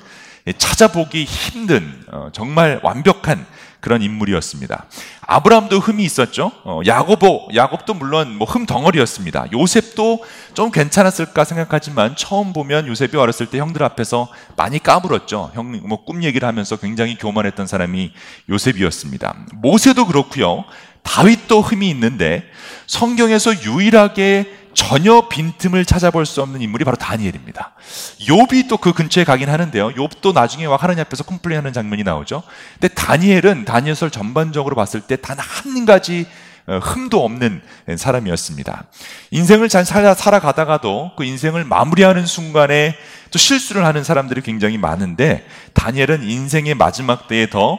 찾아보기 0.60 1.24
힘든, 1.24 2.04
어, 2.12 2.30
정말 2.32 2.80
완벽한 2.84 3.46
그런 3.86 4.02
인물이었습니다. 4.02 4.86
아브라함도 5.22 5.78
흠이 5.80 6.04
있었죠. 6.04 6.52
어, 6.64 6.82
야고보, 6.84 7.50
야곱도 7.54 7.94
물론 7.94 8.36
뭐 8.36 8.48
흠 8.50 8.66
덩어리였습니다. 8.66 9.46
요셉도 9.54 10.26
좀 10.56 10.72
괜찮았을까 10.72 11.44
생각하지만 11.44 12.16
처음 12.16 12.52
보면 12.52 12.88
요셉이 12.88 13.16
어렸을 13.16 13.46
때 13.46 13.60
형들 13.60 13.84
앞에서 13.84 14.28
많이 14.58 14.80
까불었죠. 14.82 15.52
형 15.54 15.72
뭐 15.84 16.04
꿈 16.04 16.24
얘기를 16.24 16.48
하면서 16.48 16.78
굉장히 16.78 17.16
교만했던 17.16 17.68
사람이 17.68 18.12
요셉이었습니다. 18.50 19.36
모세도 19.54 20.08
그렇고요. 20.08 20.64
다윗도 21.04 21.62
흠이 21.62 21.88
있는데 21.92 22.44
성경에서 22.88 23.62
유일하게 23.64 24.65
전혀 24.76 25.28
빈틈을 25.30 25.86
찾아볼 25.86 26.26
수 26.26 26.42
없는 26.42 26.62
인물이 26.62 26.84
바로 26.86 26.98
다니엘입니다. 26.98 27.74
욥이 28.20 28.70
또 28.70 28.78
그 28.78 28.94
근처에 28.94 29.24
가긴 29.24 29.50
하는데요. 29.50 29.90
욥도 29.94 30.34
나중에 30.34 30.66
와 30.66 30.78
하나님 30.80 31.02
앞에서 31.02 31.24
컴플레인하는 31.24 31.74
장면이 31.74 32.04
나오죠. 32.04 32.44
근데 32.80 32.94
다니엘은 32.94 33.66
다니엘설 33.66 34.12
전반적으로 34.12 34.76
봤을 34.76 35.02
때 35.02 35.16
단 35.16 35.38
한 35.40 35.86
가지 35.86 36.28
어, 36.68 36.80
흠도 36.80 37.24
없는 37.24 37.62
사람이었습니다. 37.96 38.86
인생을 39.30 39.70
잘 39.70 39.86
살아, 39.86 40.16
살아 40.16 40.40
가다가도 40.40 41.12
그 41.16 41.24
인생을 41.24 41.64
마무리하는 41.64 42.26
순간에 42.26 42.96
또 43.32 43.38
실수를 43.38 43.86
하는 43.86 44.04
사람들이 44.04 44.42
굉장히 44.42 44.78
많은데 44.80 45.46
다니엘은 45.74 46.24
인생의 46.24 46.74
마지막 46.74 47.28
때에 47.28 47.50
더 47.52 47.78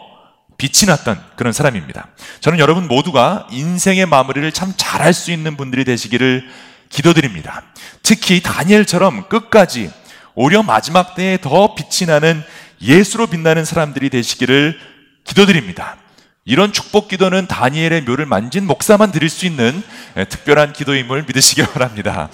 빛이 0.57 0.87
났던 0.87 1.21
그런 1.37 1.53
사람입니다. 1.53 2.07
저는 2.41 2.61
여러분 2.61 2.87
모두가 2.87 3.49
인생의 3.51 4.07
마무리를 4.07 4.51
참 4.53 4.73
잘할 4.77 5.13
수 5.13 5.33
있는 5.33 5.57
분들이 5.57 5.85
되시기를 5.85 6.49
기도드립니다. 6.89 7.63
특히 8.03 8.43
다니엘처럼 8.43 9.29
끝까지 9.29 9.91
오히려 10.35 10.63
마지막 10.63 11.15
때에 11.15 11.39
더 11.41 11.75
빛이 11.75 12.07
나는 12.09 12.43
예수로 12.81 13.27
빛나는 13.27 13.65
사람들이 13.65 14.11
되시기를 14.11 14.79
기도드립니다. 15.25 15.97
이런 16.45 16.73
축복 16.73 17.09
기도는 17.09 17.49
다니엘의 17.49 18.03
묘를 18.03 18.27
만진 18.27 18.67
목사만 18.67 19.11
드릴 19.11 19.29
수 19.29 19.47
있는 19.47 19.83
특별한 20.29 20.75
기도임을 20.75 21.25
믿으시기 21.27 21.63
바랍니다. 21.73 22.29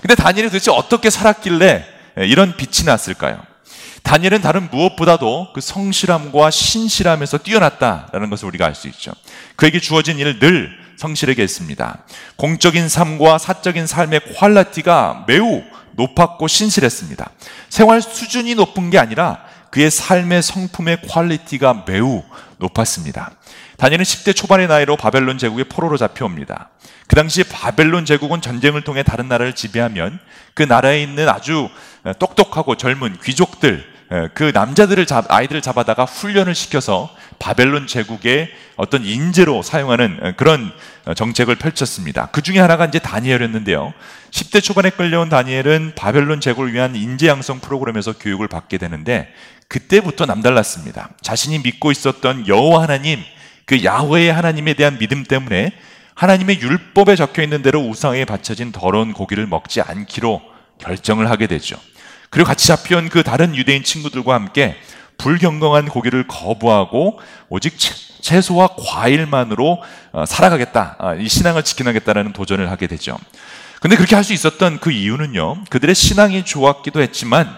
근데 0.00 0.14
다니엘이 0.14 0.50
도대체 0.50 0.70
어떻게 0.70 1.10
살았길래 1.10 1.84
이런 2.18 2.56
빛이 2.56 2.86
났을까요? 2.86 3.42
다니엘은 4.04 4.40
다른 4.40 4.68
무엇보다도 4.70 5.48
그 5.52 5.60
성실함과 5.60 6.52
신실함에서 6.52 7.38
뛰어났다라는 7.38 8.30
것을 8.30 8.46
우리가 8.46 8.64
알 8.66 8.76
수 8.76 8.86
있죠. 8.86 9.10
그에게 9.56 9.80
주어진 9.80 10.18
일을 10.20 10.38
늘 10.38 10.85
성실하게 10.96 11.42
했습니다. 11.42 12.04
공적인 12.36 12.88
삶과 12.88 13.38
사적인 13.38 13.86
삶의 13.86 14.34
quality가 14.36 15.24
매우 15.26 15.62
높았고 15.92 16.46
신실했습니다. 16.46 17.30
생활 17.68 18.02
수준이 18.02 18.54
높은 18.54 18.90
게 18.90 18.98
아니라 18.98 19.40
그의 19.70 19.90
삶의 19.90 20.42
성품의 20.42 21.02
quality가 21.02 21.84
매우 21.86 22.22
높았습니다. 22.58 23.32
다니엘은 23.76 24.04
10대 24.04 24.34
초반의 24.34 24.68
나이로 24.68 24.96
바벨론 24.96 25.38
제국의 25.38 25.66
포로로 25.66 25.96
잡혀옵니다. 25.96 26.70
그 27.08 27.14
당시 27.14 27.44
바벨론 27.44 28.04
제국은 28.04 28.40
전쟁을 28.40 28.82
통해 28.82 29.02
다른 29.02 29.28
나라를 29.28 29.54
지배하면 29.54 30.18
그 30.54 30.62
나라에 30.62 31.02
있는 31.02 31.28
아주 31.28 31.68
똑똑하고 32.18 32.76
젊은 32.76 33.18
귀족들, 33.22 33.84
예, 33.84 33.95
그 34.34 34.52
남자들을 34.54 35.04
잡, 35.06 35.30
아이들을 35.30 35.62
잡아다가 35.62 36.04
훈련을 36.04 36.54
시켜서 36.54 37.10
바벨론 37.38 37.86
제국의 37.86 38.50
어떤 38.76 39.04
인재로 39.04 39.62
사용하는 39.62 40.20
예, 40.24 40.32
그런 40.32 40.72
어, 41.04 41.14
정책을 41.14 41.56
펼쳤습니다. 41.56 42.28
그 42.32 42.42
중에 42.42 42.58
하나가 42.58 42.84
이제 42.84 42.98
다니엘이었는데요. 42.98 43.92
10대 44.30 44.62
초반에 44.62 44.90
끌려온 44.90 45.28
다니엘은 45.28 45.92
바벨론 45.96 46.40
제국을 46.40 46.72
위한 46.72 46.94
인재 46.94 47.28
양성 47.28 47.60
프로그램에서 47.60 48.12
교육을 48.12 48.48
받게 48.48 48.78
되는데 48.78 49.32
그때부터 49.68 50.26
남달랐습니다. 50.26 51.10
자신이 51.20 51.58
믿고 51.58 51.90
있었던 51.90 52.46
여호와 52.46 52.82
하나님, 52.82 53.20
그 53.64 53.82
야훼의 53.84 54.32
하나님에 54.32 54.74
대한 54.74 54.98
믿음 54.98 55.24
때문에 55.24 55.72
하나님의 56.14 56.60
율법에 56.60 57.16
적혀 57.16 57.42
있는 57.42 57.62
대로 57.62 57.80
우상에 57.80 58.24
바쳐진 58.24 58.72
더러운 58.72 59.12
고기를 59.12 59.46
먹지 59.46 59.80
않기로 59.80 60.40
결정을 60.78 61.28
하게 61.28 61.46
되죠. 61.46 61.76
그리고 62.36 62.48
같이 62.48 62.66
잡혀온 62.66 63.08
그 63.08 63.22
다른 63.22 63.56
유대인 63.56 63.82
친구들과 63.82 64.34
함께 64.34 64.76
불경건한 65.16 65.88
고기를 65.88 66.26
거부하고 66.28 67.18
오직 67.48 67.78
채소와 68.20 68.76
과일만으로 68.76 69.82
어, 70.12 70.26
살아가겠다. 70.26 70.96
아, 70.98 71.14
이 71.14 71.30
신앙을 71.30 71.62
지켜나겠다라는 71.62 72.34
도전을 72.34 72.70
하게 72.70 72.88
되죠. 72.88 73.16
근데 73.80 73.96
그렇게 73.96 74.16
할 74.16 74.22
수 74.22 74.34
있었던 74.34 74.80
그 74.80 74.90
이유는요. 74.90 75.64
그들의 75.70 75.94
신앙이 75.94 76.44
좋았기도 76.44 77.00
했지만 77.00 77.48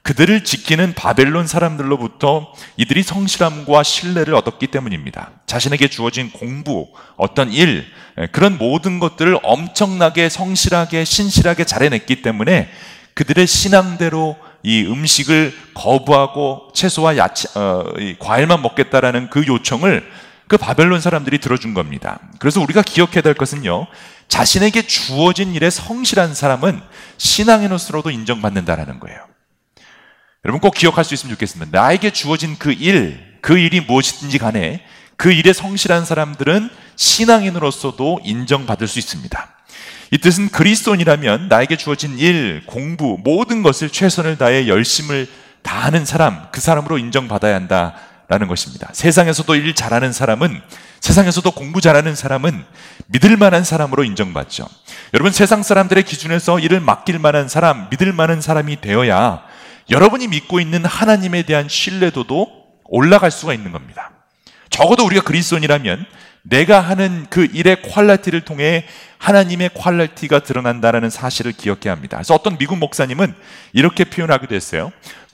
그들을 0.00 0.44
지키는 0.44 0.94
바벨론 0.94 1.46
사람들로부터 1.46 2.54
이들이 2.78 3.02
성실함과 3.02 3.82
신뢰를 3.82 4.34
얻었기 4.34 4.68
때문입니다. 4.68 5.30
자신에게 5.44 5.88
주어진 5.88 6.30
공부, 6.32 6.88
어떤 7.18 7.52
일, 7.52 7.84
그런 8.32 8.56
모든 8.56 8.98
것들을 8.98 9.40
엄청나게 9.42 10.30
성실하게, 10.30 11.04
신실하게 11.04 11.64
잘해냈기 11.64 12.22
때문에 12.22 12.70
그들의 13.14 13.46
신앙대로 13.46 14.36
이 14.62 14.84
음식을 14.84 15.54
거부하고 15.74 16.68
채소와 16.74 17.16
야채, 17.16 17.48
어, 17.58 17.84
과일만 18.18 18.62
먹겠다라는 18.62 19.30
그 19.30 19.46
요청을 19.46 20.08
그 20.48 20.56
바벨론 20.56 21.00
사람들이 21.00 21.38
들어준 21.38 21.74
겁니다. 21.74 22.20
그래서 22.38 22.60
우리가 22.60 22.82
기억해야 22.82 23.22
될 23.22 23.34
것은요, 23.34 23.86
자신에게 24.28 24.82
주어진 24.82 25.54
일에 25.54 25.70
성실한 25.70 26.34
사람은 26.34 26.80
신앙인으로서도 27.18 28.10
인정받는다라는 28.10 29.00
거예요. 29.00 29.18
여러분 30.44 30.60
꼭 30.60 30.74
기억할 30.74 31.04
수 31.04 31.14
있으면 31.14 31.34
좋겠습니다. 31.34 31.80
나에게 31.80 32.10
주어진 32.10 32.58
그 32.58 32.72
일, 32.72 33.38
그 33.40 33.58
일이 33.58 33.80
무엇이든지 33.80 34.38
간에 34.38 34.84
그 35.16 35.32
일에 35.32 35.52
성실한 35.52 36.04
사람들은 36.04 36.68
신앙인으로서도 36.96 38.20
인정받을 38.24 38.88
수 38.88 38.98
있습니다. 38.98 39.51
이 40.12 40.18
뜻은 40.18 40.50
그리스도인이라면 40.50 41.48
나에게 41.48 41.78
주어진 41.78 42.18
일, 42.18 42.64
공부, 42.66 43.18
모든 43.24 43.62
것을 43.62 43.88
최선을 43.88 44.36
다해 44.36 44.68
열심을 44.68 45.26
다하는 45.62 46.04
사람, 46.04 46.48
그 46.52 46.60
사람으로 46.60 46.98
인정받아야 46.98 47.54
한다라는 47.54 48.46
것입니다. 48.46 48.90
세상에서도 48.92 49.54
일 49.54 49.74
잘하는 49.74 50.12
사람은, 50.12 50.60
세상에서도 51.00 51.50
공부 51.52 51.80
잘하는 51.80 52.14
사람은 52.14 52.62
믿을 53.06 53.38
만한 53.38 53.64
사람으로 53.64 54.04
인정받죠. 54.04 54.68
여러분, 55.14 55.32
세상 55.32 55.62
사람들의 55.62 56.04
기준에서 56.04 56.58
일을 56.58 56.80
맡길 56.80 57.18
만한 57.18 57.48
사람, 57.48 57.88
믿을 57.88 58.12
만한 58.12 58.42
사람이 58.42 58.82
되어야 58.82 59.42
여러분이 59.88 60.28
믿고 60.28 60.60
있는 60.60 60.84
하나님에 60.84 61.44
대한 61.44 61.70
신뢰도도 61.70 62.48
올라갈 62.84 63.30
수가 63.30 63.54
있는 63.54 63.72
겁니다. 63.72 64.10
적어도 64.72 65.04
우리가 65.04 65.22
그리스도인이라면 65.22 66.04
내가 66.42 66.80
하는 66.80 67.26
그 67.30 67.46
일의 67.52 67.82
quality를 67.82 68.40
통해 68.40 68.84
하나님의 69.18 69.70
quality가 69.74 70.40
드러난다는 70.40 71.08
사실을 71.08 71.52
기억해야 71.52 71.92
합니다. 71.92 72.16
그래서 72.16 72.34
어떤 72.34 72.58
미국 72.58 72.78
목사님은 72.78 73.34
이렇게 73.72 74.04
표현하기도 74.04 74.54
했어요. 74.54 74.90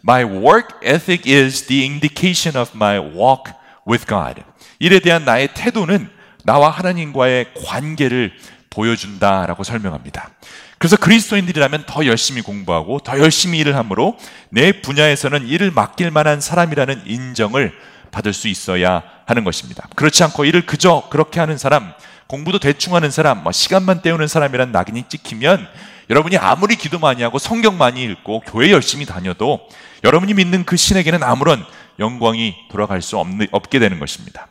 My 0.06 0.24
work 0.24 0.68
ethic 0.84 1.32
is 1.32 1.66
the 1.66 1.82
indication 1.88 2.60
of 2.60 2.72
my 2.74 2.98
walk 2.98 3.52
with 3.88 4.04
God. 4.06 4.42
일에 4.80 4.98
대한 4.98 5.24
나의 5.24 5.48
태도는 5.54 6.10
나와 6.44 6.68
하나님과의 6.70 7.54
관계를 7.54 8.32
보여준다라고 8.70 9.64
설명합니다. 9.64 10.30
그래서 10.78 10.96
그리스도인들이라면 10.96 11.84
더 11.86 12.06
열심히 12.06 12.42
공부하고 12.42 13.00
더 13.00 13.18
열심히 13.18 13.58
일을 13.58 13.76
하므로 13.76 14.16
내 14.50 14.80
분야에서는 14.80 15.48
일을 15.48 15.70
맡길 15.70 16.10
만한 16.10 16.40
사람이라는 16.40 17.02
인정을 17.06 17.72
받을 18.10 18.32
수 18.32 18.48
있어야 18.48 19.02
하는 19.26 19.44
것입니다. 19.44 19.86
그렇지 19.94 20.22
않고 20.24 20.44
일을 20.44 20.66
그저 20.66 21.04
그렇게 21.10 21.40
하는 21.40 21.58
사람, 21.58 21.92
공부도 22.26 22.58
대충 22.58 22.94
하는 22.94 23.10
사람, 23.10 23.42
뭐 23.42 23.52
시간만 23.52 24.02
때우는 24.02 24.28
사람이란 24.28 24.72
낙인이 24.72 25.04
찍히면 25.08 25.66
여러분이 26.10 26.36
아무리 26.38 26.76
기도 26.76 26.98
많이 26.98 27.22
하고 27.22 27.38
성경 27.38 27.76
많이 27.76 28.02
읽고 28.04 28.40
교회 28.46 28.70
열심히 28.70 29.04
다녀도 29.04 29.68
여러분이 30.04 30.34
믿는 30.34 30.64
그 30.64 30.76
신에게는 30.76 31.22
아무런 31.22 31.64
영광이 31.98 32.54
돌아갈 32.70 33.02
수 33.02 33.18
없는, 33.18 33.48
없게 33.50 33.78
되는 33.78 33.98
것입니다. 33.98 34.48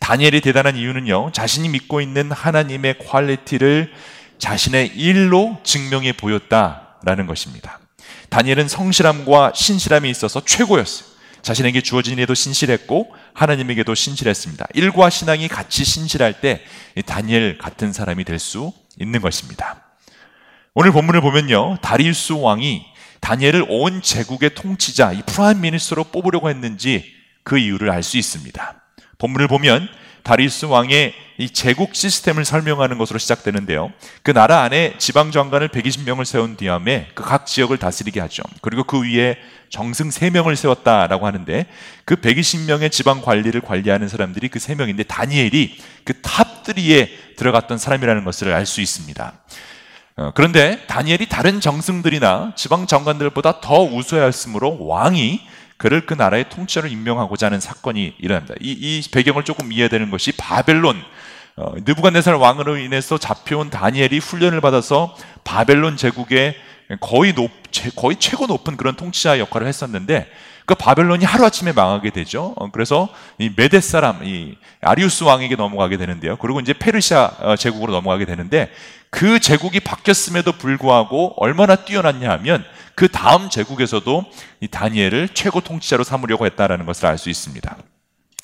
다니엘이 0.00 0.40
대단한 0.40 0.76
이유는요, 0.76 1.30
자신이 1.32 1.68
믿고 1.68 2.00
있는 2.00 2.32
하나님의 2.32 2.98
quality를 2.98 3.92
자신의 4.38 4.96
일로 4.96 5.58
증명해 5.62 6.14
보였다라는 6.14 7.26
것입니다. 7.26 7.78
다니엘은 8.30 8.68
성실함과 8.68 9.52
신실함이 9.54 10.08
있어서 10.10 10.42
최고였어요. 10.44 11.09
자신에게 11.42 11.80
주어진 11.80 12.14
일에도 12.14 12.34
신실했고 12.34 13.14
하나님에게도 13.34 13.94
신실했습니다. 13.94 14.66
일과 14.74 15.10
신앙이 15.10 15.48
같이 15.48 15.84
신실할 15.84 16.40
때 16.40 16.62
다니엘 17.06 17.58
같은 17.58 17.92
사람이 17.92 18.24
될 18.24 18.38
수 18.38 18.72
있는 18.98 19.20
것입니다. 19.20 19.82
오늘 20.74 20.92
본문을 20.92 21.20
보면요. 21.20 21.78
다리우스 21.82 22.32
왕이 22.32 22.84
다니엘을 23.20 23.66
온 23.68 24.00
제국의 24.02 24.54
통치자, 24.54 25.12
이 25.12 25.22
prime 25.26 25.60
minister로 25.60 26.04
뽑으려고 26.04 26.48
했는지 26.48 27.04
그 27.42 27.58
이유를 27.58 27.90
알 27.90 28.02
수 28.02 28.16
있습니다. 28.16 28.82
본문을 29.18 29.48
보면 29.48 29.88
다리우스 30.22 30.66
왕의 30.66 31.14
이 31.38 31.48
제국 31.50 31.94
시스템을 31.94 32.44
설명하는 32.44 32.98
것으로 32.98 33.18
시작되는데요. 33.18 33.90
그 34.22 34.32
나라 34.32 34.62
안에 34.62 34.94
지방 34.98 35.30
장관을 35.32 35.68
120명을 35.68 36.24
세운 36.24 36.56
다음에 36.56 37.08
그 37.14 37.22
각 37.24 37.46
지역을 37.46 37.78
다스리게 37.78 38.20
하죠. 38.20 38.42
그리고 38.60 38.84
그 38.84 39.02
위에 39.02 39.36
정승 39.70 40.08
3명을 40.08 40.56
세웠다라고 40.56 41.26
하는데 41.26 41.66
그 42.04 42.16
120명의 42.16 42.90
지방 42.90 43.22
관리를 43.22 43.60
관리하는 43.60 44.08
사람들이 44.08 44.48
그 44.48 44.58
3명인데 44.58 45.06
다니엘이 45.06 45.78
그 46.04 46.14
top 46.20 46.90
3에 46.90 47.36
들어갔던 47.36 47.78
사람이라는 47.78 48.24
것을 48.24 48.52
알 48.52 48.66
수 48.66 48.80
있습니다. 48.80 49.32
어, 50.16 50.32
그런데 50.34 50.84
다니엘이 50.88 51.28
다른 51.28 51.60
정승들이나 51.60 52.52
지방 52.56 52.86
장관들보다 52.86 53.60
더 53.60 53.80
우수하였으므로 53.82 54.84
왕이 54.86 55.40
그를 55.80 56.04
그 56.04 56.12
나라의 56.12 56.50
통치자로 56.50 56.88
임명하고자 56.88 57.46
하는 57.46 57.58
사건이 57.58 58.16
일어납니다. 58.18 58.54
이, 58.60 58.70
이 58.72 59.02
배경을 59.10 59.44
조금 59.44 59.72
이해되는 59.72 60.10
것이 60.10 60.32
바벨론 60.32 61.02
어, 61.56 61.72
느부갓네살 61.74 62.34
왕으로 62.34 62.76
인해서 62.76 63.16
잡혀온 63.16 63.70
다니엘이 63.70 64.18
훈련을 64.18 64.60
받아서 64.60 65.16
바벨론 65.42 65.96
제국의 65.96 66.54
거의 67.00 67.34
높, 67.34 67.50
거의 67.96 68.16
최고 68.16 68.46
높은 68.46 68.76
그런 68.76 68.94
통치자 68.94 69.38
역할을 69.38 69.66
했었는데 69.66 70.30
그 70.70 70.76
바벨론이 70.76 71.24
하루아침에 71.24 71.72
망하게 71.72 72.10
되죠. 72.10 72.54
어, 72.56 72.70
그래서 72.70 73.08
이 73.38 73.50
메데 73.56 73.80
사람, 73.80 74.22
이 74.22 74.56
아리우스 74.80 75.24
왕에게 75.24 75.56
넘어가게 75.56 75.96
되는데요. 75.96 76.36
그리고 76.36 76.60
이제 76.60 76.72
페르시아 76.72 77.32
어, 77.40 77.56
제국으로 77.56 77.92
넘어가게 77.92 78.24
되는데 78.24 78.70
그 79.10 79.40
제국이 79.40 79.80
바뀌었음에도 79.80 80.52
불구하고 80.52 81.34
얼마나 81.38 81.74
뛰어났냐 81.74 82.30
하면 82.30 82.64
그 82.94 83.08
다음 83.08 83.50
제국에서도 83.50 84.24
이 84.60 84.68
다니엘을 84.68 85.30
최고 85.34 85.60
통치자로 85.60 86.04
삼으려고 86.04 86.46
했다라는 86.46 86.86
것을 86.86 87.06
알 87.06 87.18
수 87.18 87.30
있습니다. 87.30 87.76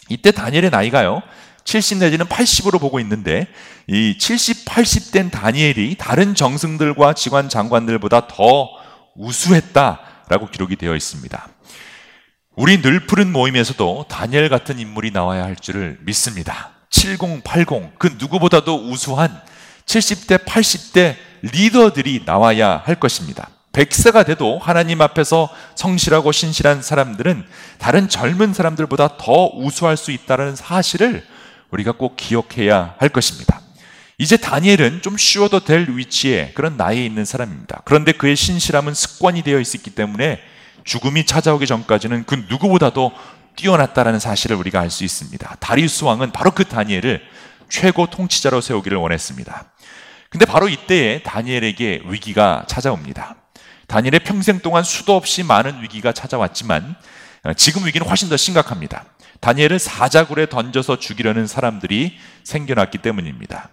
이때 0.08 0.32
다니엘의 0.32 0.70
나이가요. 0.70 1.22
70 1.62 1.98
내지는 1.98 2.26
80으로 2.26 2.80
보고 2.80 2.98
있는데 2.98 3.46
이 3.86 4.18
70, 4.18 4.64
80된 4.64 5.30
다니엘이 5.30 5.94
다른 5.96 6.34
정승들과 6.34 7.12
지관 7.12 7.48
장관들보다 7.48 8.26
더 8.26 8.68
우수했다라고 9.14 10.48
기록이 10.50 10.74
되어 10.74 10.96
있습니다. 10.96 11.55
우리 12.56 12.80
늘 12.80 13.00
푸른 13.00 13.32
모임에서도 13.32 14.06
다니엘 14.08 14.48
같은 14.48 14.78
인물이 14.78 15.10
나와야 15.10 15.44
할 15.44 15.56
줄을 15.56 15.98
믿습니다. 16.00 16.70
70, 16.88 17.44
80, 17.44 17.98
그 17.98 18.16
누구보다도 18.18 18.88
우수한 18.88 19.42
70대, 19.84 20.42
80대 20.46 21.16
리더들이 21.42 22.22
나와야 22.24 22.80
할 22.82 22.94
것입니다. 22.94 23.50
100세가 23.72 24.24
돼도 24.24 24.58
하나님 24.58 25.02
앞에서 25.02 25.50
성실하고 25.74 26.32
신실한 26.32 26.80
사람들은 26.80 27.44
다른 27.76 28.08
젊은 28.08 28.54
사람들보다 28.54 29.18
더 29.18 29.50
우수할 29.54 29.98
수 29.98 30.10
있다는 30.10 30.56
사실을 30.56 31.22
우리가 31.70 31.92
꼭 31.92 32.16
기억해야 32.16 32.94
할 32.96 33.10
것입니다. 33.10 33.60
이제 34.16 34.38
다니엘은 34.38 35.02
좀 35.02 35.18
쉬어도 35.18 35.60
될 35.60 35.90
위치에 35.90 36.52
그런 36.54 36.78
나이에 36.78 37.04
있는 37.04 37.26
사람입니다. 37.26 37.82
그런데 37.84 38.12
그의 38.12 38.34
신실함은 38.34 38.94
습관이 38.94 39.42
되어 39.42 39.60
있었기 39.60 39.90
때문에 39.90 40.40
죽음이 40.86 41.26
찾아오기 41.26 41.66
전까지는 41.66 42.24
그 42.24 42.46
누구보다도 42.48 43.12
뛰어났다라는 43.56 44.18
사실을 44.20 44.56
우리가 44.56 44.80
알 44.80 44.90
수 44.90 45.04
있습니다. 45.04 45.56
다리우스 45.60 46.04
왕은 46.04 46.30
바로 46.32 46.52
그 46.52 46.64
다니엘을 46.64 47.22
최고 47.68 48.06
통치자로 48.06 48.60
세우기를 48.60 48.96
원했습니다. 48.96 49.72
근데 50.30 50.46
바로 50.46 50.68
이때에 50.68 51.22
다니엘에게 51.22 52.02
위기가 52.06 52.64
찾아옵니다. 52.68 53.36
다니엘의 53.88 54.20
평생 54.20 54.60
동안 54.60 54.84
수도 54.84 55.16
없이 55.16 55.42
많은 55.42 55.82
위기가 55.82 56.12
찾아왔지만 56.12 56.96
어, 57.44 57.52
지금 57.54 57.86
위기는 57.86 58.06
훨씬 58.06 58.28
더 58.28 58.36
심각합니다. 58.36 59.04
다니엘을 59.40 59.78
사자굴에 59.78 60.46
던져서 60.46 60.98
죽이려는 60.98 61.46
사람들이 61.46 62.16
생겨났기 62.44 62.98
때문입니다. 62.98 63.70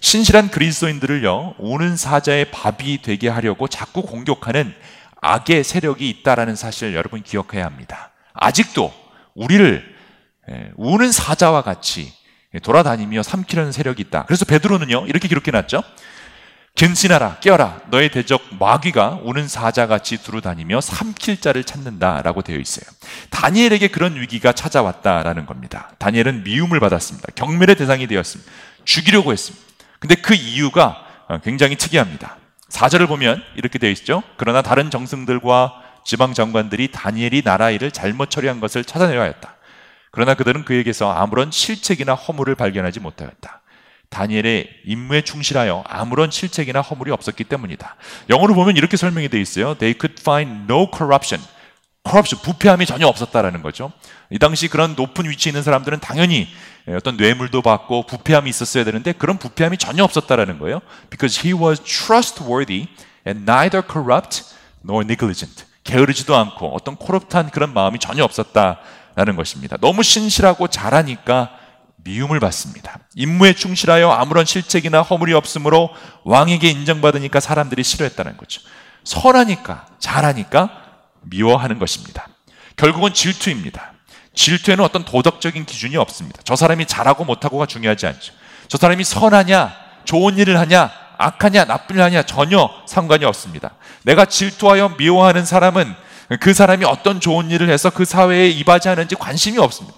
신실한 0.00 0.50
그리스도인들을요, 0.50 1.54
오는 1.58 1.96
사자의 1.96 2.50
밥이 2.50 3.02
되게 3.02 3.28
하려고 3.28 3.68
자꾸 3.68 4.02
공격하는 4.02 4.74
악의 5.22 5.64
세력이 5.64 6.08
있다라는 6.10 6.56
사실을 6.56 6.94
여러분 6.94 7.22
기억해야 7.22 7.64
합니다. 7.64 8.10
아직도 8.34 8.92
우리를 9.34 9.94
우는 10.76 11.12
사자와 11.12 11.62
같이 11.62 12.12
돌아다니며 12.62 13.22
삼키려는 13.22 13.72
세력이 13.72 14.02
있다. 14.02 14.24
그래서 14.26 14.44
베드로는요 14.44 15.06
이렇게 15.06 15.28
기록해 15.28 15.52
놨죠. 15.52 15.82
견신하라 16.74 17.36
깨어라 17.40 17.82
너의 17.90 18.10
대적 18.10 18.42
마귀가 18.58 19.20
우는 19.22 19.46
사자같이 19.46 20.22
두루다니며 20.22 20.80
삼킬 20.80 21.40
자를 21.40 21.64
찾는다라고 21.64 22.42
되어 22.42 22.58
있어요. 22.58 22.84
다니엘에게 23.30 23.88
그런 23.88 24.16
위기가 24.16 24.52
찾아왔다라는 24.52 25.46
겁니다. 25.46 25.92
다니엘은 25.98 26.44
미움을 26.44 26.80
받았습니다. 26.80 27.28
경멸의 27.34 27.76
대상이 27.76 28.06
되었습니다. 28.06 28.50
죽이려고 28.84 29.32
했습니다. 29.32 29.64
근데 30.00 30.14
그 30.14 30.34
이유가 30.34 31.04
굉장히 31.44 31.76
특이합니다. 31.76 32.38
4절을 32.72 33.06
보면 33.06 33.42
이렇게 33.54 33.78
되어 33.78 33.90
있죠. 33.90 34.22
그러나 34.36 34.62
다른 34.62 34.90
정승들과 34.90 35.82
지방 36.04 36.34
장관들이 36.34 36.90
다니엘이 36.90 37.42
나라 37.42 37.70
일을 37.70 37.90
잘못 37.90 38.30
처리한 38.30 38.60
것을 38.60 38.84
찾아내려 38.84 39.20
하였다. 39.20 39.54
그러나 40.10 40.34
그들은 40.34 40.64
그에게서 40.64 41.12
아무런 41.12 41.50
실책이나 41.50 42.14
허물을 42.14 42.54
발견하지 42.54 43.00
못하였다. 43.00 43.60
다니엘의 44.08 44.68
임무에 44.84 45.22
충실하여 45.22 45.84
아무런 45.86 46.30
실책이나 46.30 46.80
허물이 46.80 47.10
없었기 47.12 47.44
때문이다. 47.44 47.96
영어로 48.30 48.54
보면 48.54 48.76
이렇게 48.76 48.96
설명이 48.96 49.28
되어 49.28 49.40
있어요. 49.40 49.74
They 49.74 49.96
could 49.98 50.20
find 50.20 50.70
no 50.70 50.90
corruption. 50.90 51.42
Corruption, 52.04 52.42
부패함이 52.42 52.86
전혀 52.86 53.06
없었다라는 53.06 53.62
거죠. 53.62 53.92
이 54.30 54.38
당시 54.38 54.68
그런 54.68 54.94
높은 54.96 55.28
위치에 55.28 55.50
있는 55.50 55.62
사람들은 55.62 56.00
당연히 56.00 56.48
어떤 56.88 57.16
뇌물도 57.16 57.62
받고 57.62 58.06
부패함이 58.06 58.50
있었어야 58.50 58.84
되는데 58.84 59.12
그런 59.12 59.38
부패함이 59.38 59.78
전혀 59.78 60.02
없었다라는 60.04 60.58
거예요. 60.58 60.80
Because 61.10 61.40
he 61.46 61.54
was 61.58 61.80
trustworthy 61.80 62.86
and 63.26 63.42
neither 63.48 63.86
corrupt 63.86 64.42
nor 64.84 65.04
negligent. 65.04 65.64
게으르지도 65.84 66.36
않고 66.36 66.74
어떤 66.74 66.96
코럽트한 66.96 67.50
그런 67.50 67.72
마음이 67.72 67.98
전혀 67.98 68.24
없었다라는 68.24 69.36
것입니다. 69.36 69.76
너무 69.80 70.02
신실하고 70.02 70.68
잘하니까 70.68 71.50
미움을 72.04 72.40
받습니다. 72.40 72.98
임무에 73.14 73.52
충실하여 73.52 74.10
아무런 74.10 74.44
실책이나 74.44 75.02
허물이 75.02 75.34
없으므로 75.34 75.90
왕에게 76.24 76.68
인정받으니까 76.68 77.38
사람들이 77.38 77.84
싫어했다는 77.84 78.36
거죠. 78.36 78.60
선하니까 79.04 79.86
잘하니까 79.98 80.81
미워하는 81.22 81.78
것입니다. 81.78 82.28
결국은 82.76 83.12
질투입니다. 83.12 83.92
질투에는 84.34 84.82
어떤 84.84 85.04
도덕적인 85.04 85.66
기준이 85.66 85.96
없습니다. 85.96 86.40
저 86.44 86.56
사람이 86.56 86.86
잘하고 86.86 87.24
못하고가 87.24 87.66
중요하지 87.66 88.06
않죠. 88.06 88.32
저 88.68 88.78
사람이 88.78 89.04
선하냐, 89.04 89.74
좋은 90.04 90.38
일을 90.38 90.58
하냐, 90.58 90.90
악하냐, 91.18 91.66
나쁜 91.66 91.96
일을 91.96 92.04
하냐 92.06 92.22
전혀 92.22 92.70
상관이 92.86 93.24
없습니다. 93.24 93.72
내가 94.02 94.24
질투하여 94.24 94.96
미워하는 94.98 95.44
사람은 95.44 95.94
그 96.40 96.54
사람이 96.54 96.84
어떤 96.84 97.20
좋은 97.20 97.50
일을 97.50 97.68
해서 97.68 97.90
그 97.90 98.04
사회에 98.04 98.48
이바지하는지 98.48 99.16
관심이 99.16 99.58
없습니다. 99.58 99.96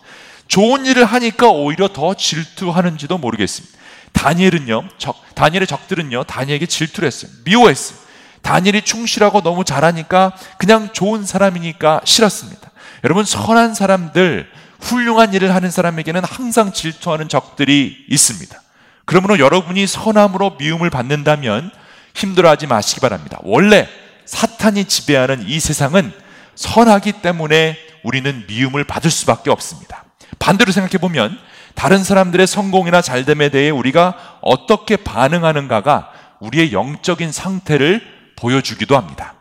좋은 0.49 0.85
일을 0.85 1.05
하니까 1.05 1.49
오히려 1.49 1.89
더 1.89 2.15
질투하는지도 2.15 3.19
모르겠습니다. 3.19 3.79
다니엘은요, 4.13 4.89
적, 4.99 5.17
다니엘의 5.35 5.67
적들은요, 5.67 6.25
다니엘에게 6.25 6.67
질투를 6.67 7.07
했어요. 7.07 7.31
미워했어요. 7.45 8.04
다니엘이 8.45 8.83
충실하고 8.83 9.41
너무 9.43 9.65
잘하니까 9.65 10.33
그냥 10.59 10.91
좋은 10.93 11.25
사람이니까 11.25 12.03
싫었습니다. 12.05 12.71
여러분 13.03 13.25
선한 13.25 13.75
사람들, 13.75 14.49
훌륭한 14.81 15.35
일을 15.35 15.55
하는 15.55 15.71
사람에게는 15.71 16.23
항상 16.25 16.73
질투하는 16.73 17.29
적들이 17.29 18.05
있습니다. 18.09 18.61
그러므로 19.07 19.39
여러분이 19.39 19.87
선함으로 19.87 20.57
미움을 20.59 20.91
받는다면 20.91 21.71
힘들어하지 22.15 22.67
마시기 22.67 23.01
바랍니다. 23.01 23.39
원래 23.43 23.89
사탄이 24.25 24.85
지배하는 24.85 25.45
이 25.49 25.59
세상은 25.59 26.13
선하기 26.55 27.13
때문에 27.23 27.77
우리는 28.05 28.45
미움을 28.47 28.85
받을 28.85 29.11
수밖에 29.11 29.51
없습니다. 29.51 30.05
반대로 30.39 30.71
생각해 30.71 30.99
보면 30.99 31.37
다른 31.75 32.05
사람들의 32.05 32.47
성공이나 32.47 33.01
잘됨에 33.01 33.49
대해 33.49 33.71
우리가 33.71 34.39
어떻게 34.43 34.97
반응하는가가 34.97 36.11
우리의 36.41 36.73
영적인 36.73 37.33
상태를 37.33 38.14
보여주기도 38.37 38.97
합니다. 38.97 39.35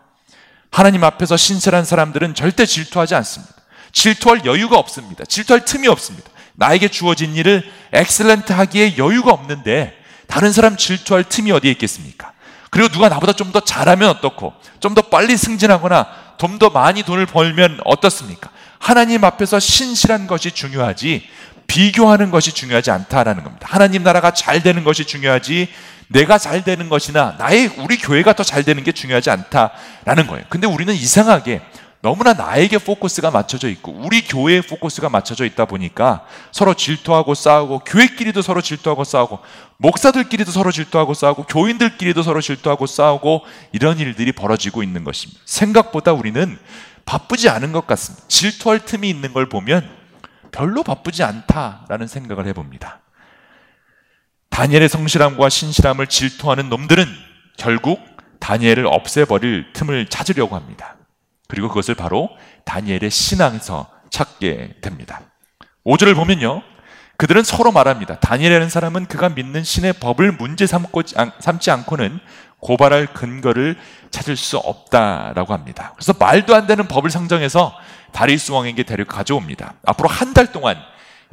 하나님 0.72 1.04
앞에서 1.04 1.38
신실한 1.38 1.86
사람들은 1.86 2.34
절대 2.36 2.66
질투하지 2.66 3.16
않습니다. 3.16 3.54
질투할 3.92 4.46
여유가 4.46 4.78
없습니다. 4.78 5.24
질투할 5.26 5.66
틈이 5.66 5.88
없습니다. 5.88 6.30
나에게 6.56 6.88
주어진 6.88 7.36
일을 7.36 7.64
excellent 7.92 8.54
하기에 8.54 8.98
여유가 8.98 9.32
없는데 9.32 9.96
다른 10.28 10.52
사람 10.52 10.78
질투할 10.78 11.24
틈이 11.26 11.52
어디에 11.52 11.72
있겠습니까? 11.72 12.32
그리고 12.72 12.88
누가 12.90 13.08
나보다 13.10 13.34
좀 13.34 13.52
더 13.52 13.60
잘하면 13.60 14.10
어떻고, 14.10 14.54
좀 14.80 14.96
더 14.96 15.02
빨리 15.04 15.38
승진하거나, 15.38 16.08
좀 16.40 16.58
더 16.58 16.70
많이 16.72 17.04
돈을 17.04 17.28
벌면 17.28 17.82
어떻습니까? 17.86 18.50
하나님 18.80 19.24
앞에서 19.24 19.60
신실한 19.60 20.26
것이 20.26 20.52
중요하지, 20.52 21.28
비교하는 21.74 22.30
것이 22.30 22.52
중요하지 22.54 22.92
않다라는 22.92 23.44
겁니다. 23.44 23.68
하나님 23.68 24.04
나라가 24.04 24.32
잘 24.32 24.62
되는 24.62 24.84
것이 24.84 25.06
중요하지, 25.06 25.70
내가 26.08 26.38
잘 26.38 26.64
되는 26.64 26.88
것이나, 26.88 27.36
나의, 27.40 27.72
우리 27.80 27.98
교회가 27.98 28.34
더 28.34 28.44
잘 28.44 28.64
되는 28.64 28.84
게 28.84 28.92
중요하지 28.92 29.32
않다라는 29.32 30.28
거예요. 30.28 30.46
근데 30.50 30.68
우리는 30.68 30.94
이상하게 30.94 31.62
너무나 32.02 32.34
나에게 32.34 32.78
포커스가 32.78 33.32
맞춰져 33.32 33.70
있고 33.70 33.92
우리 33.92 34.22
교회에 34.22 34.62
포커스가 34.62 35.10
맞춰져 35.10 35.46
있다 35.46 35.66
보니까 35.66 36.28
서로 36.52 36.76
질투하고 36.76 37.34
싸우고 37.34 37.80
교회끼리도 37.80 38.44
서로 38.44 38.62
질투하고 38.62 39.04
싸우고 39.04 39.40
목사들끼리도 39.78 40.52
서로 40.52 40.72
질투하고 40.72 41.16
싸우고 41.16 41.44
교인들끼리도 41.44 42.22
서로 42.22 42.40
질투하고 42.42 42.86
싸우고 42.86 43.46
이런 43.72 43.98
일들이 43.98 44.32
벌어지고 44.34 44.84
있는 44.84 45.04
것입니다. 45.06 45.42
생각보다 45.46 46.14
우리는 46.14 46.60
바쁘지 47.06 47.50
않은 47.50 47.72
것 47.72 47.88
같습니다. 47.88 48.26
질투할 48.28 48.86
틈이 48.86 49.10
있는 49.10 49.34
걸 49.34 49.48
보면 49.48 50.03
별로 50.54 50.84
바쁘지 50.84 51.24
않다라는 51.24 52.08
생각을 52.08 52.48
해봅니다. 52.48 53.02
다니엘의 54.50 54.88
성실함과 54.88 55.50
신실함을 55.50 56.08
질투하는 56.08 56.70
놈들은 56.70 57.06
결국 57.58 58.00
다니엘을 58.40 58.86
없애버릴 58.88 59.74
틈을 59.74 60.08
찾으려고 60.08 60.56
합니다. 60.56 60.96
그리고 61.48 61.68
그것을 61.68 61.96
바로 61.96 62.30
다니엘의 62.66 63.10
신앙에서 63.10 63.90
찾게 64.12 64.76
됩니다. 64.82 65.22
5절을 65.86 66.16
보면요. 66.16 66.62
그들은 67.18 67.44
서로 67.44 67.72
말합니다. 67.72 68.20
다니엘이라는 68.20 68.70
사람은 68.70 69.06
그가 69.06 69.30
믿는 69.30 69.64
신의 69.64 69.94
법을 69.94 70.34
문제 70.34 70.66
삼고, 70.68 71.04
삼지 71.40 71.72
않고는 71.72 72.20
고발할 72.60 73.08
근거를 73.14 73.78
찾을 74.10 74.36
수 74.36 74.58
없다라고 74.58 75.54
합니다. 75.54 75.94
그래서 75.96 76.14
말도 76.18 76.56
안 76.56 76.66
되는 76.66 76.88
법을 76.88 77.10
상정해서 77.10 77.76
다리우스 78.14 78.52
왕에게 78.52 78.84
데려 78.84 79.04
가져옵니다. 79.06 79.74
앞으로 79.86 80.08
한 80.10 80.34
달 80.34 80.52
동안 80.52 80.78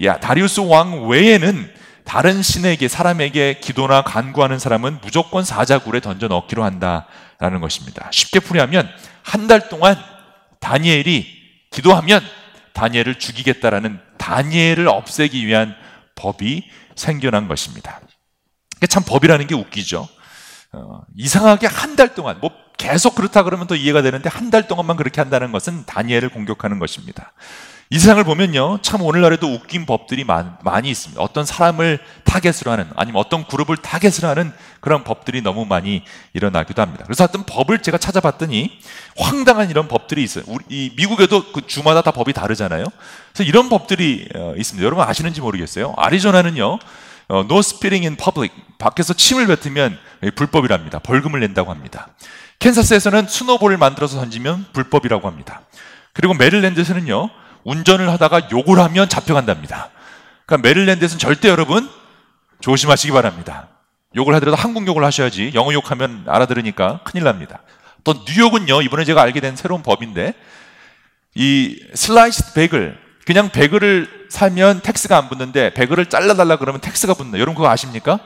야 0.02 0.18
다리우스 0.18 0.60
왕 0.60 1.08
외에는 1.08 1.72
다른 2.04 2.42
신에게 2.42 2.88
사람에게 2.88 3.60
기도나 3.60 4.02
간구하는 4.02 4.58
사람은 4.58 4.98
무조건 5.02 5.44
사자굴에 5.44 6.00
던져 6.00 6.26
넣기로 6.28 6.64
한다라는 6.64 7.60
것입니다. 7.60 8.08
쉽게 8.10 8.40
풀이하면 8.40 8.88
한 9.22 9.46
달 9.46 9.68
동안 9.68 9.96
다니엘이 10.60 11.26
기도하면 11.70 12.22
다니엘을 12.72 13.18
죽이겠다라는 13.18 14.00
다니엘을 14.18 14.88
없애기 14.88 15.46
위한 15.46 15.74
법이 16.16 16.68
생겨난 16.96 17.46
것입니다. 17.48 18.00
참 18.88 19.02
법이라는 19.04 19.46
게 19.46 19.54
웃기죠. 19.54 20.08
어, 20.72 21.00
이상하게 21.16 21.66
한 21.66 21.96
달 21.96 22.14
동안 22.14 22.38
뭐 22.40 22.50
계속 22.78 23.14
그렇다 23.14 23.42
그러면 23.42 23.66
더 23.66 23.74
이해가 23.74 24.02
되는데 24.02 24.28
한 24.28 24.50
달 24.50 24.66
동안만 24.68 24.96
그렇게 24.96 25.20
한다는 25.20 25.52
것은 25.52 25.84
다니엘을 25.86 26.28
공격하는 26.30 26.78
것입니다. 26.78 27.32
이 27.92 27.98
세상을 27.98 28.22
보면요. 28.22 28.78
참 28.82 29.02
오늘날에도 29.02 29.48
웃긴 29.52 29.84
법들이 29.84 30.22
많, 30.22 30.56
많이 30.62 30.88
있습니다. 30.90 31.20
어떤 31.20 31.44
사람을 31.44 31.98
타겟으로 32.22 32.70
하는, 32.70 32.88
아니면 32.94 33.20
어떤 33.20 33.44
그룹을 33.48 33.78
타겟으로 33.78 34.28
하는 34.28 34.52
그런 34.78 35.02
법들이 35.02 35.42
너무 35.42 35.64
많이 35.66 36.04
일어나기도 36.32 36.80
합니다. 36.80 37.02
그래서 37.04 37.24
어떤 37.24 37.42
법을 37.44 37.82
제가 37.82 37.98
찾아봤더니 37.98 38.78
황당한 39.18 39.70
이런 39.70 39.88
법들이 39.88 40.22
있어요. 40.22 40.44
우리, 40.46 40.64
이 40.68 40.92
미국에도 40.96 41.50
그 41.52 41.66
주마다 41.66 42.00
다 42.00 42.12
법이 42.12 42.32
다르잖아요. 42.32 42.84
그래서 43.32 43.48
이런 43.48 43.68
법들이 43.68 44.28
어, 44.36 44.54
있습니다. 44.56 44.86
여러분 44.86 45.04
아시는지 45.04 45.40
모르겠어요. 45.40 45.92
아리조나는요. 45.96 46.78
어, 47.30 47.40
no 47.42 47.60
spitting 47.60 48.04
in 48.04 48.16
public. 48.16 48.52
밖에서 48.78 49.14
침을 49.14 49.46
뱉으면 49.46 49.96
불법이랍니다. 50.34 50.98
벌금을 50.98 51.38
낸다고 51.40 51.70
합니다. 51.70 52.08
캔사스에서는 52.58 53.28
snowball을 53.28 53.78
만들어서 53.78 54.18
던지면 54.18 54.66
불법이라고 54.72 55.28
합니다. 55.28 55.62
그리고 56.12 56.34
메릴랜드에서는요. 56.34 57.30
운전을 57.62 58.10
하다가 58.10 58.50
욕을 58.50 58.80
하면 58.80 59.08
잡혀간답니다. 59.08 59.90
그러니까 60.44 60.68
메릴랜드에서는 60.68 61.20
절대 61.20 61.48
여러분 61.48 61.88
조심하시기 62.60 63.12
바랍니다. 63.12 63.68
욕을 64.16 64.34
하더라도 64.34 64.56
한국 64.56 64.86
욕을 64.88 65.04
하셔야지 65.04 65.52
영어 65.54 65.72
욕하면 65.72 66.24
알아들으니까 66.26 67.00
큰일 67.04 67.24
납니다. 67.24 67.62
또 68.02 68.14
뉴욕은요 68.26 68.82
이번에 68.82 69.04
제가 69.04 69.22
알게 69.22 69.40
된 69.40 69.54
새로운 69.54 69.82
법인데 69.82 70.34
이 71.36 71.80
슬라이스 71.94 72.54
베글 72.54 72.98
그냥 73.24 73.50
베글을 73.50 74.19
사면 74.30 74.80
tax가 74.80 75.18
안 75.18 75.28
붙는데 75.28 75.74
베글을 75.74 76.06
잘라달라 76.06 76.56
그러면 76.56 76.80
tax가 76.80 77.14
붙는 77.14 77.34
여러분 77.38 77.54
그거 77.56 77.68
아십니까? 77.68 78.20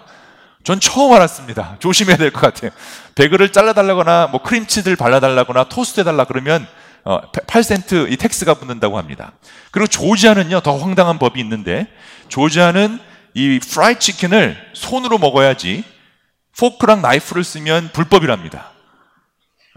전 0.62 0.78
처음 0.78 1.12
알았습니다. 1.12 1.76
조심해야 1.80 2.16
될 2.16 2.30
것 2.30 2.40
같아요. 2.40 2.70
베글을 3.16 3.52
잘라달라거나 3.52 4.28
뭐 4.28 4.42
크림치즈를 4.42 4.96
발라달라거나 4.96 5.64
토스트 5.64 6.00
해달라 6.00 6.24
그러면 6.24 6.66
8센트 7.04 8.04
어, 8.04 8.06
이 8.08 8.16
tax가 8.16 8.54
붙는다고 8.54 8.96
합니다. 8.96 9.32
그리고 9.70 9.86
조지아는요, 9.88 10.60
더 10.60 10.78
황당한 10.78 11.18
법이 11.18 11.38
있는데, 11.40 11.86
조지아는 12.28 12.98
이 13.34 13.60
프라이 13.60 13.98
치킨을 13.98 14.56
손으로 14.72 15.18
먹어야지, 15.18 15.84
포크랑 16.58 17.02
나이프를 17.02 17.44
쓰면 17.44 17.90
불법이랍니다. 17.92 18.70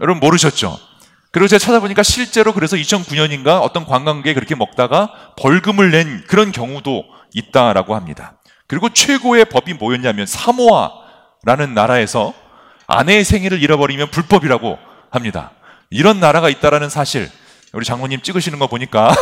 여러분 0.00 0.20
모르셨죠? 0.20 0.78
그리고 1.30 1.46
제가 1.46 1.58
찾아보니까 1.58 2.02
실제로 2.02 2.52
그래서 2.52 2.76
2009년인가 2.76 3.60
어떤 3.60 3.84
관광객이 3.84 4.34
그렇게 4.34 4.54
먹다가 4.54 5.12
벌금을 5.36 5.90
낸 5.90 6.24
그런 6.26 6.52
경우도 6.52 7.04
있다라고 7.34 7.94
합니다. 7.94 8.38
그리고 8.66 8.88
최고의 8.88 9.46
법이 9.46 9.74
뭐였냐면 9.74 10.26
사모아라는 10.26 11.74
나라에서 11.74 12.34
아내의 12.86 13.24
생일을 13.24 13.62
잃어버리면 13.62 14.10
불법이라고 14.10 14.78
합니다. 15.10 15.52
이런 15.90 16.20
나라가 16.20 16.48
있다라는 16.48 16.88
사실 16.88 17.30
우리 17.72 17.84
장모님 17.84 18.22
찍으시는 18.22 18.58
거 18.58 18.66
보니까 18.66 19.14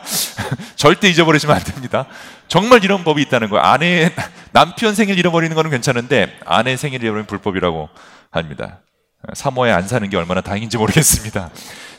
절대 0.76 1.08
잊어버리시면 1.08 1.56
안 1.56 1.62
됩니다. 1.62 2.06
정말 2.48 2.84
이런 2.84 3.04
법이 3.04 3.22
있다는 3.22 3.48
거예요. 3.48 3.64
아내 3.64 4.12
남편 4.52 4.94
생일 4.94 5.18
잃어버리는 5.18 5.54
거는 5.54 5.70
괜찮은데 5.70 6.38
아내 6.44 6.76
생일 6.76 7.02
잃어버리면 7.02 7.26
불법이라고 7.26 7.88
합니다. 8.30 8.80
사모에 9.34 9.70
안 9.70 9.86
사는 9.86 10.08
게 10.08 10.16
얼마나 10.16 10.40
다행인지 10.40 10.76
모르겠습니다. 10.76 11.50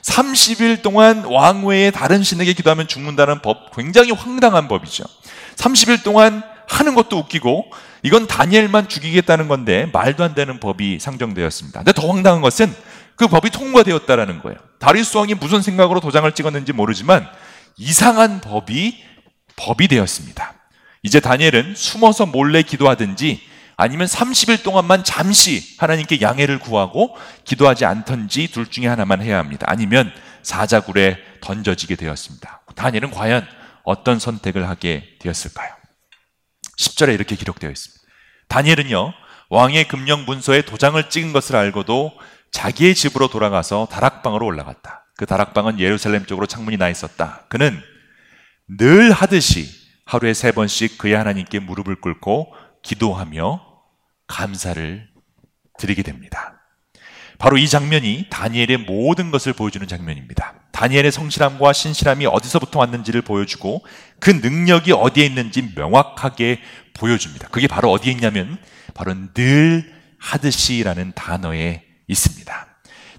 30일 0.02 0.82
동안 0.82 1.24
왕 1.26 1.66
외에 1.66 1.92
다른 1.92 2.24
신에게 2.24 2.54
기도하면 2.54 2.88
죽는다는 2.88 3.42
법 3.42 3.76
굉장히 3.76 4.12
황당한 4.12 4.68
법이죠. 4.68 5.04
30일 5.56 6.04
동안 6.04 6.42
하는 6.68 6.96
것도 6.96 7.18
웃기고 7.18 7.72
이건 8.04 8.28
다니엘만 8.28 8.88
죽이겠다는 8.88 9.48
건데 9.48 9.90
말도 9.94 10.24
안 10.24 10.34
되는 10.34 10.60
법이 10.60 11.00
상정되었습니다. 11.00 11.80
근데 11.80 11.94
더 11.94 12.08
황당한 12.08 12.42
것은 12.42 12.74
그 13.16 13.28
법이 13.28 13.52
통과되었다라는 13.52 14.42
거예요. 14.42 14.58
다리우스 14.80 15.16
왕이 15.18 15.36
무슨 15.36 15.62
생각으로 15.62 16.00
도장을 16.00 16.32
찍었는지 16.32 16.74
모르지만 16.74 17.28
이상한 17.78 18.42
법이 18.42 19.04
법이 19.56 19.88
되었습니다. 19.88 20.56
이제 21.04 21.20
다니엘은 21.20 21.76
숨어서 21.76 22.26
몰래 22.26 22.64
기도하든지 22.64 23.51
아니면 23.82 24.06
30일 24.06 24.62
동안만 24.62 25.04
잠시 25.04 25.76
하나님께 25.80 26.22
양해를 26.22 26.60
구하고 26.60 27.18
기도하지 27.46 27.86
않던지 27.86 28.52
둘 28.52 28.68
중에 28.68 28.86
하나만 28.86 29.24
해야 29.24 29.40
합니다. 29.40 29.66
아니면 29.68 30.14
사자굴에 30.44 31.18
던져지게 31.42 31.96
되었습니다. 31.96 32.62
다니엘은 32.76 33.10
과연 33.10 33.44
어떤 33.84 34.20
선택을 34.20 34.70
하게 34.70 35.18
되었을까요? 35.20 35.74
10절에 36.78 37.16
이렇게 37.16 37.36
기록되어 37.36 37.72
있습니다. 37.72 38.04
다니엘은요, 38.50 39.14
왕의 39.50 39.88
금령 39.88 40.26
문서에 40.26 40.62
도장을 40.62 41.10
찍은 41.10 41.34
것을 41.34 41.56
알고도 41.56 42.12
자기의 42.52 42.94
집으로 42.94 43.30
돌아가서 43.30 43.88
다락방으로 43.90 44.46
올라갔다. 44.46 45.08
그 45.18 45.26
다락방은 45.26 45.80
예루살렘 45.80 46.28
쪽으로 46.28 46.46
창문이 46.46 46.78
나 46.78 46.88
있었다. 46.88 47.46
그는 47.50 47.82
늘 48.78 49.12
하듯이 49.12 49.68
하루에 50.06 50.36
세 50.36 50.52
번씩 50.52 51.00
그의 51.00 51.16
하나님께 51.16 51.58
무릎을 51.58 52.00
꿇고 52.00 52.54
기도하며 52.84 53.71
감사를 54.32 55.08
드리게 55.78 56.04
됩니다. 56.04 56.62
바로 57.38 57.58
이 57.58 57.68
장면이 57.68 58.28
다니엘의 58.30 58.86
모든 58.88 59.32
것을 59.32 59.54
보여주는 59.54 59.86
장면입니다. 59.86 60.54
다니엘의 60.72 61.12
성실함과 61.12 61.74
신실함이 61.74 62.26
어디서부터 62.28 62.80
왔는지를 62.80 63.24
보여주고 63.24 63.84
그 64.20 64.30
능력이 64.30 64.94
어디에 64.94 65.26
있는지 65.26 65.74
명확하게 65.76 66.62
보여줍니다. 66.94 67.50
그게 67.50 67.68
바로 67.68 67.92
어디에 67.92 68.12
있냐면 68.14 68.58
바로 68.94 69.14
늘 69.34 69.92
하듯이라는 70.20 71.14
단어에 71.16 71.84
있습니다. 72.08 72.68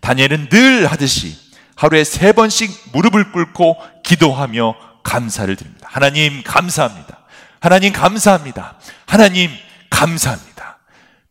다니엘은 0.01 0.48
늘 0.48 0.87
하듯이 0.87 1.37
하루에 1.75 2.05
세 2.05 2.33
번씩 2.33 2.70
무릎을 2.92 3.33
꿇고 3.33 3.77
기도하며 4.05 4.77
감사를 5.03 5.55
드립니다. 5.57 5.88
하나님 5.90 6.42
감사합니다. 6.44 7.18
하나님 7.61 7.92
감사합니다. 7.92 8.79
하나님 9.07 9.51
감사합니다. 9.90 10.52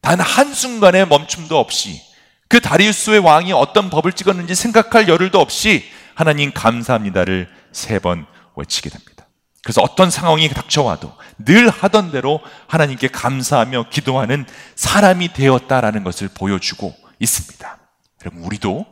단 0.02 0.20
한순간의 0.20 1.08
멈춤도 1.08 1.58
없이 1.58 2.02
그 2.48 2.60
다리우스의 2.60 3.20
왕이 3.20 3.54
어떤 3.54 3.90
법을 3.90 4.14
찍었는지 4.14 4.56
생각할 4.56 5.08
여를도 5.08 5.40
없이 5.40 5.86
하나님 6.16 6.52
감사합니다를 6.52 7.50
세 7.72 8.00
번 8.00 8.26
외치게 8.56 8.90
됩니다. 8.90 9.28
그래서 9.64 9.82
어떤 9.82 10.10
상황이 10.10 10.50
닥쳐와도 10.50 11.16
늘 11.38 11.70
하던 11.70 12.12
대로 12.12 12.42
하나님께 12.68 13.08
감사하며 13.10 13.86
기도하는 13.90 14.46
사람이 14.76 15.34
되었다라는 15.34 16.04
것을 16.04 16.30
보여주고 16.34 16.94
있습니다. 17.20 17.78
여러분, 18.26 18.44
우리도 18.44 18.86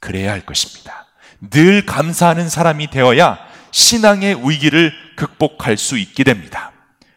그래야 0.00 0.32
할 0.32 0.40
것입니다. 0.42 1.06
늘 1.50 1.84
감사하는 1.84 2.48
사람이 2.48 2.90
되어야 2.90 3.38
신앙의 3.72 4.48
위기를 4.48 4.92
극복할 5.16 5.76
수 5.76 5.98
있게 5.98 6.24
됩니다. 6.24 6.71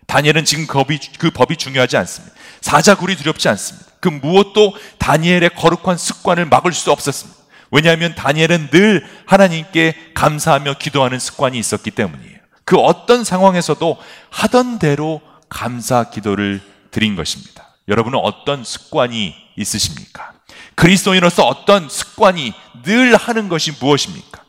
다니엘은 0.08 0.46
지금 0.46 0.68
그 0.68 0.74
법이, 0.74 1.00
그 1.18 1.32
법이 1.32 1.58
중요하지 1.58 1.98
않습니다. 1.98 2.36
사자굴이 2.62 3.16
두렵지 3.16 3.48
않습니다. 3.50 3.86
그 4.00 4.10
무엇도 4.10 4.76
다니엘의 5.00 5.52
거룩한 5.56 5.98
습관을 5.98 6.46
막을 6.46 6.74
수 6.74 6.92
없었습니다. 6.92 7.40
왜냐하면 7.72 8.16
다니엘은 8.16 8.70
늘 8.70 9.06
하나님께 9.26 10.12
감사하며 10.14 10.76
기도하는 10.80 11.20
습관이 11.20 11.58
있었기 11.58 11.92
때문이에요. 11.92 12.36
그 12.64 12.78
어떤 12.78 13.24
상황에서도 13.24 13.98
하던 14.30 14.80
대로 14.80 15.22
감사 15.50 16.10
기도를 16.10 16.62
드린 16.92 17.16
것입니다. 17.16 17.76
여러분은 17.88 18.20
어떤 18.20 18.64
습관이 18.64 19.36
있으십니까? 19.58 20.34
그리스도인으로서 20.76 21.44
어떤 21.44 21.88
습관이 21.90 22.54
늘 22.84 23.16
하는 23.16 23.50
것이 23.50 23.72
무엇입니까? 23.80 24.44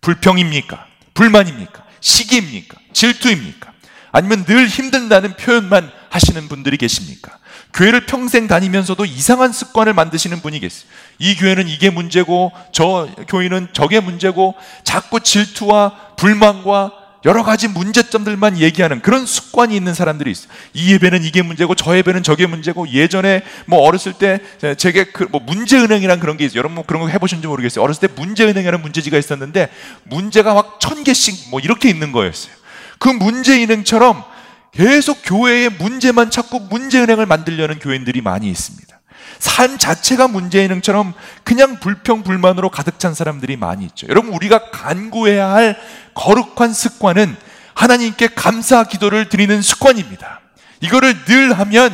불평입니까? 0.00 0.86
불만입니까? 1.14 1.84
시기입니까? 2.00 2.76
질투입니까? 2.92 3.71
아니면 4.12 4.44
늘 4.44 4.66
힘든다는 4.68 5.36
표현만 5.36 5.90
하시는 6.10 6.48
분들이 6.48 6.76
계십니까? 6.76 7.38
교회를 7.72 8.04
평생 8.04 8.46
다니면서도 8.46 9.06
이상한 9.06 9.50
습관을 9.52 9.94
만드시는 9.94 10.40
분이 10.42 10.60
계세요. 10.60 10.84
이 11.18 11.34
교회는 11.34 11.68
이게 11.68 11.88
문제고, 11.88 12.52
저 12.70 13.08
교회는 13.28 13.68
저게 13.72 14.00
문제고, 14.00 14.54
자꾸 14.84 15.20
질투와 15.20 16.14
불만과 16.16 16.92
여러 17.24 17.44
가지 17.44 17.68
문제점들만 17.68 18.58
얘기하는 18.58 19.00
그런 19.00 19.24
습관이 19.24 19.76
있는 19.76 19.94
사람들이 19.94 20.30
있어요. 20.32 20.48
이 20.74 20.92
예배는 20.92 21.22
이게 21.22 21.40
문제고 21.40 21.74
저 21.76 21.96
예배는 21.96 22.24
저게 22.24 22.46
문제고 22.46 22.88
예전에 22.90 23.42
뭐 23.66 23.78
어렸을 23.78 24.12
때 24.12 24.40
제게 24.76 25.04
그 25.04 25.28
뭐 25.30 25.40
문제은행이란 25.40 26.18
그런 26.18 26.36
게 26.36 26.44
있어요. 26.44 26.58
여러분 26.58 26.74
뭐 26.74 26.84
그런 26.84 27.00
거 27.00 27.08
해보셨는지 27.08 27.46
모르겠어요. 27.46 27.82
어렸을 27.84 28.08
때 28.08 28.14
문제은행이라는 28.20 28.82
문제지가 28.82 29.16
있었는데 29.18 29.68
문제가 30.02 30.52
막 30.52 30.80
천 30.80 31.04
개씩 31.04 31.50
뭐 31.50 31.60
이렇게 31.60 31.88
있는 31.88 32.10
거였어요. 32.10 32.52
그 33.02 33.08
문제은행처럼 33.08 34.22
계속 34.70 35.22
교회에 35.24 35.68
문제만 35.70 36.30
찾고 36.30 36.60
문제은행을 36.60 37.26
만들려는 37.26 37.80
교인들이 37.80 38.20
많이 38.20 38.48
있습니다. 38.48 38.96
삶 39.40 39.76
자체가 39.76 40.28
문제은행처럼 40.28 41.12
그냥 41.42 41.80
불평 41.80 42.22
불만으로 42.22 42.70
가득 42.70 43.00
찬 43.00 43.12
사람들이 43.12 43.56
많이 43.56 43.84
있죠. 43.86 44.06
여러분, 44.08 44.32
우리가 44.32 44.70
간구해야 44.70 45.50
할 45.50 45.76
거룩한 46.14 46.72
습관은 46.72 47.34
하나님께 47.74 48.28
감사 48.36 48.84
기도를 48.84 49.28
드리는 49.28 49.60
습관입니다. 49.60 50.40
이거를 50.80 51.24
늘 51.24 51.58
하면 51.58 51.92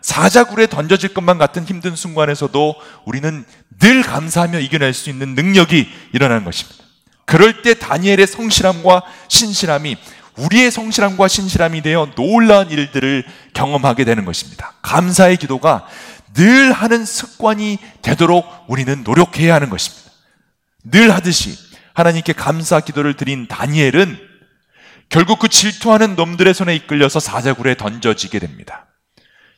사자굴에 0.00 0.66
던져질 0.66 1.14
것만 1.14 1.38
같은 1.38 1.66
힘든 1.66 1.94
순간에서도 1.94 2.74
우리는 3.04 3.44
늘 3.78 4.02
감사하며 4.02 4.58
이겨낼 4.58 4.92
수 4.92 5.08
있는 5.08 5.36
능력이 5.36 5.88
일어나는 6.14 6.42
것입니다. 6.42 6.88
그럴 7.28 7.60
때 7.60 7.74
다니엘의 7.74 8.26
성실함과 8.26 9.02
신실함이 9.28 9.98
우리의 10.38 10.70
성실함과 10.70 11.28
신실함이 11.28 11.82
되어 11.82 12.10
놀라운 12.14 12.70
일들을 12.70 13.24
경험하게 13.54 14.04
되는 14.04 14.24
것입니다. 14.24 14.74
감사의 14.82 15.36
기도가 15.36 15.86
늘 16.34 16.72
하는 16.72 17.04
습관이 17.04 17.78
되도록 18.02 18.46
우리는 18.68 19.02
노력해야 19.02 19.54
하는 19.54 19.70
것입니다. 19.70 20.10
늘 20.84 21.12
하듯이 21.12 21.56
하나님께 21.94 22.32
감사 22.32 22.80
기도를 22.80 23.14
드린 23.14 23.48
다니엘은 23.48 24.18
결국 25.08 25.38
그 25.38 25.48
질투하는 25.48 26.16
놈들의 26.16 26.52
손에 26.54 26.74
이끌려서 26.76 27.18
사자굴에 27.18 27.76
던져지게 27.76 28.38
됩니다. 28.38 28.86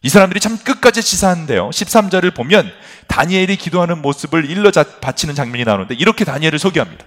이 0.02 0.08
사람들이 0.08 0.40
참 0.40 0.56
끝까지 0.56 1.02
치사한데요. 1.02 1.68
13절을 1.70 2.34
보면 2.34 2.70
다니엘이 3.06 3.56
기도하는 3.56 4.00
모습을 4.00 4.48
일러 4.48 4.70
바치는 4.70 5.34
장면이 5.34 5.64
나오는데 5.64 5.94
이렇게 5.94 6.24
다니엘을 6.24 6.58
소개합니다. 6.58 7.04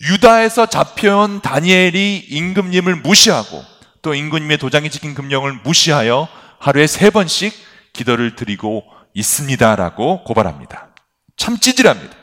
유다에서 0.00 0.66
잡혀온 0.66 1.40
다니엘이 1.40 2.26
임금님을 2.28 2.96
무시하고 2.96 3.64
또 4.02 4.14
임금님의 4.14 4.58
도장이 4.58 4.90
찍힌 4.90 5.14
금령을 5.14 5.60
무시하여 5.64 6.28
하루에 6.58 6.86
세 6.86 7.10
번씩 7.10 7.54
기도를 7.92 8.36
드리고 8.36 8.84
있습니다라고 9.14 10.24
고발합니다. 10.24 10.88
참 11.36 11.58
찌질합니다. 11.58 12.14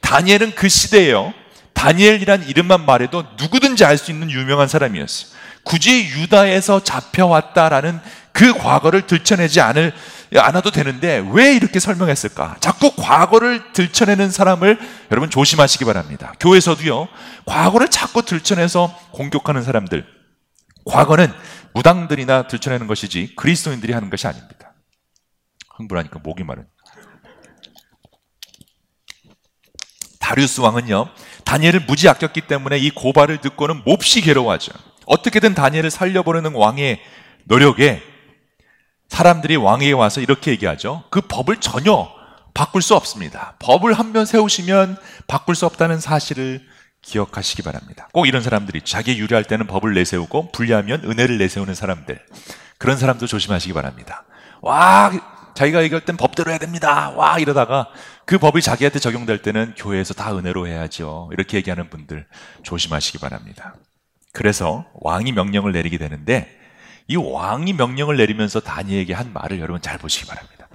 다니엘은 0.00 0.54
그 0.54 0.68
시대에요. 0.68 1.32
다니엘이란 1.72 2.48
이름만 2.48 2.86
말해도 2.86 3.24
누구든지 3.38 3.84
알 3.84 3.98
수 3.98 4.10
있는 4.10 4.30
유명한 4.30 4.68
사람이었어요. 4.68 5.36
굳이 5.66 6.08
유다에서 6.10 6.84
잡혀왔다라는 6.84 8.00
그 8.30 8.54
과거를 8.54 9.08
들춰내지 9.08 9.60
않을 9.60 9.92
않아도 10.36 10.70
되는데 10.70 11.26
왜 11.32 11.54
이렇게 11.54 11.80
설명했을까? 11.80 12.56
자꾸 12.60 12.92
과거를 12.94 13.72
들춰내는 13.72 14.30
사람을 14.30 14.78
여러분 15.10 15.28
조심하시기 15.28 15.84
바랍니다. 15.84 16.34
교회에서도요, 16.38 17.08
과거를 17.46 17.88
자꾸 17.88 18.22
들춰내서 18.22 18.96
공격하는 19.10 19.64
사람들. 19.64 20.06
과거는 20.84 21.32
무당들이나 21.74 22.46
들춰내는 22.46 22.86
것이지 22.86 23.34
그리스도인들이 23.34 23.92
하는 23.92 24.08
것이 24.08 24.28
아닙니다. 24.28 24.72
흥분하니까 25.76 26.20
목이 26.20 26.44
마른. 26.44 26.64
다리우스 30.20 30.60
왕은요, 30.60 31.08
다니엘을 31.44 31.86
무지 31.86 32.08
아꼈기 32.08 32.42
때문에 32.42 32.78
이 32.78 32.90
고발을 32.90 33.40
듣고는 33.40 33.82
몹시 33.84 34.20
괴로워하죠. 34.20 34.72
어떻게든 35.06 35.54
다니엘을 35.54 35.90
살려보려는 35.90 36.52
왕의 36.54 37.00
노력에 37.44 38.02
사람들이 39.08 39.56
왕에게 39.56 39.92
와서 39.92 40.20
이렇게 40.20 40.50
얘기하죠. 40.50 41.04
그 41.10 41.20
법을 41.20 41.58
전혀 41.58 42.08
바꿀 42.54 42.82
수 42.82 42.94
없습니다. 42.94 43.54
법을 43.60 43.92
한 43.92 44.12
번 44.12 44.26
세우시면 44.26 44.96
바꿀 45.26 45.54
수 45.54 45.66
없다는 45.66 46.00
사실을 46.00 46.60
기억하시기 47.02 47.62
바랍니다. 47.62 48.08
꼭 48.12 48.26
이런 48.26 48.42
사람들이 48.42 48.80
자기 48.82 49.18
유리할 49.18 49.44
때는 49.44 49.66
법을 49.68 49.94
내세우고 49.94 50.50
불리하면 50.52 51.04
은혜를 51.04 51.38
내세우는 51.38 51.74
사람들. 51.74 52.20
그런 52.78 52.96
사람도 52.96 53.26
조심하시기 53.26 53.72
바랍니다. 53.74 54.24
와, 54.60 55.12
자기가 55.54 55.82
얘기할 55.84 56.04
땐 56.04 56.16
법대로 56.16 56.50
해야 56.50 56.58
됩니다. 56.58 57.10
와, 57.10 57.38
이러다가 57.38 57.88
그 58.24 58.38
법이 58.38 58.60
자기한테 58.60 58.98
적용될 58.98 59.40
때는 59.42 59.74
교회에서 59.76 60.14
다 60.14 60.36
은혜로 60.36 60.66
해야죠. 60.66 61.30
이렇게 61.32 61.58
얘기하는 61.58 61.88
분들 61.90 62.26
조심하시기 62.64 63.18
바랍니다. 63.18 63.74
그래서 64.36 64.84
왕이 64.92 65.32
명령을 65.32 65.72
내리게 65.72 65.96
되는데 65.96 66.54
이 67.08 67.16
왕이 67.16 67.72
명령을 67.72 68.18
내리면서 68.18 68.60
다니엘에게 68.60 69.14
한 69.14 69.32
말을 69.32 69.60
여러분 69.60 69.80
잘 69.80 69.96
보시기 69.96 70.26
바랍니다. 70.26 70.68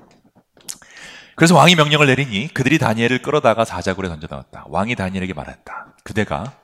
그래서 1.35 1.55
왕이 1.55 1.75
명령을 1.75 2.07
내리니 2.07 2.51
그들이 2.55 2.79
다니엘을 2.79 3.21
끌어다가 3.21 3.63
사자굴에 3.63 4.09
던져 4.09 4.25
넣었다. 4.31 4.65
왕이 4.67 4.95
다니엘에게 4.95 5.35
말했다. 5.35 5.95
그대가 6.03 6.57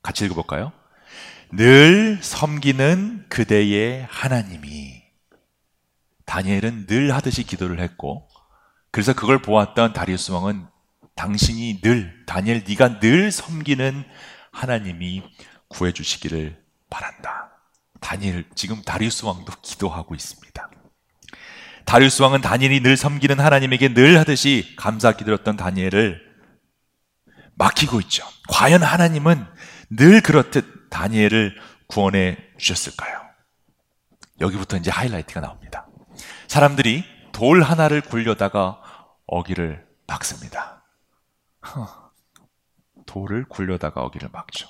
같이 0.00 0.26
읽어볼까요? 0.26 0.70
늘 1.50 2.20
섬기는 2.22 3.24
그대의 3.28 4.06
하나님이 4.08 5.02
다니엘은 6.24 6.86
늘 6.86 7.16
하듯이 7.16 7.42
기도를 7.42 7.80
했고 7.80 8.28
그래서 8.92 9.12
그걸 9.12 9.42
보았던 9.42 9.92
다리우스 9.92 10.30
왕은 10.30 10.68
당신이 11.16 11.80
늘 11.80 12.24
다니엘 12.26 12.62
네가 12.64 13.00
늘 13.00 13.32
섬기는 13.32 14.04
하나님이 14.52 15.24
구해 15.68 15.92
주시기를 15.92 16.62
바란다. 16.90 17.50
다니엘 18.00 18.44
지금 18.54 18.82
다리우스 18.82 19.24
왕도 19.24 19.52
기도하고 19.62 20.14
있습니다. 20.14 20.70
다리우스 21.84 22.20
왕은 22.22 22.42
다니엘이 22.42 22.80
늘 22.80 22.96
섬기는 22.96 23.40
하나님에게 23.40 23.94
늘 23.94 24.18
하듯이 24.18 24.74
감사 24.76 25.12
기도했던 25.12 25.56
다니엘을 25.56 26.20
막히고 27.54 28.00
있죠. 28.02 28.26
과연 28.48 28.82
하나님은 28.82 29.46
늘 29.90 30.20
그렇듯 30.20 30.90
다니엘을 30.90 31.58
구원해 31.86 32.36
주셨을까요? 32.58 33.22
여기부터 34.40 34.76
이제 34.76 34.90
하이라이트가 34.90 35.40
나옵니다. 35.40 35.88
사람들이 36.46 37.04
돌 37.32 37.62
하나를 37.62 38.00
굴려다가 38.02 38.80
어기를 39.26 39.86
막습니다. 40.06 40.84
돌을 43.06 43.44
굴려다가 43.44 44.02
어기를 44.02 44.28
막죠. 44.30 44.68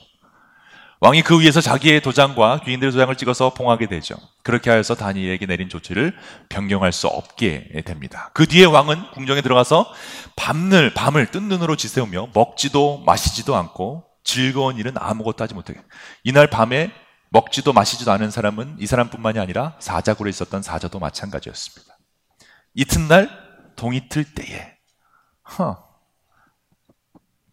왕이 1.01 1.23
그 1.23 1.41
위에서 1.41 1.61
자기의 1.61 2.03
도장과 2.03 2.63
귀인들의 2.65 2.93
도장을 2.93 3.15
찍어서 3.17 3.55
봉하게 3.55 3.87
되죠. 3.87 4.17
그렇게 4.43 4.69
하여서 4.69 4.97
다니엘에게 4.97 5.47
내린 5.47 5.69
조치를 5.69 6.17
변경할 6.49 6.93
수 6.93 7.07
없게 7.07 7.83
됩니다. 7.85 8.31
그 8.35 8.47
뒤에 8.47 8.65
왕은 8.65 9.13
궁정에 9.13 9.41
들어가서 9.41 9.93
밤을 10.35 10.95
밤을 10.95 11.31
뜬 11.31 11.49
눈으로 11.49 11.77
지새우며 11.77 12.31
먹지도 12.35 13.05
마시지도 13.07 13.55
않고 13.55 14.07
즐거운 14.25 14.77
일은 14.77 14.95
아무것도 14.97 15.45
하지 15.45 15.55
못하게. 15.55 15.81
이날 16.25 16.49
밤에 16.51 16.91
먹지도 17.31 17.73
마시지도 17.73 18.11
않은 18.13 18.31
사람은 18.31 18.77
이 18.81 18.87
사람뿐만이 18.87 19.39
아니라 19.39 19.77
사자굴에 19.79 20.31
있었던 20.31 20.63
사자도 20.63 20.99
마찬가지였습니다. 20.99 21.97
이튿날 22.75 23.31
동이틀 23.77 24.25
때에 24.25 24.75
허, 25.59 25.85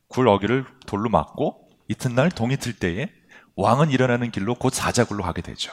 굴 0.07 0.27
어기를 0.27 0.65
돌로 0.87 1.09
막고 1.09 1.69
이튿날 1.87 2.31
동이틀 2.31 2.73
때에 2.73 3.09
왕은 3.55 3.91
일어나는 3.91 4.31
길로 4.31 4.55
곧 4.55 4.73
사자굴로 4.73 5.23
가게 5.23 5.41
되죠. 5.41 5.71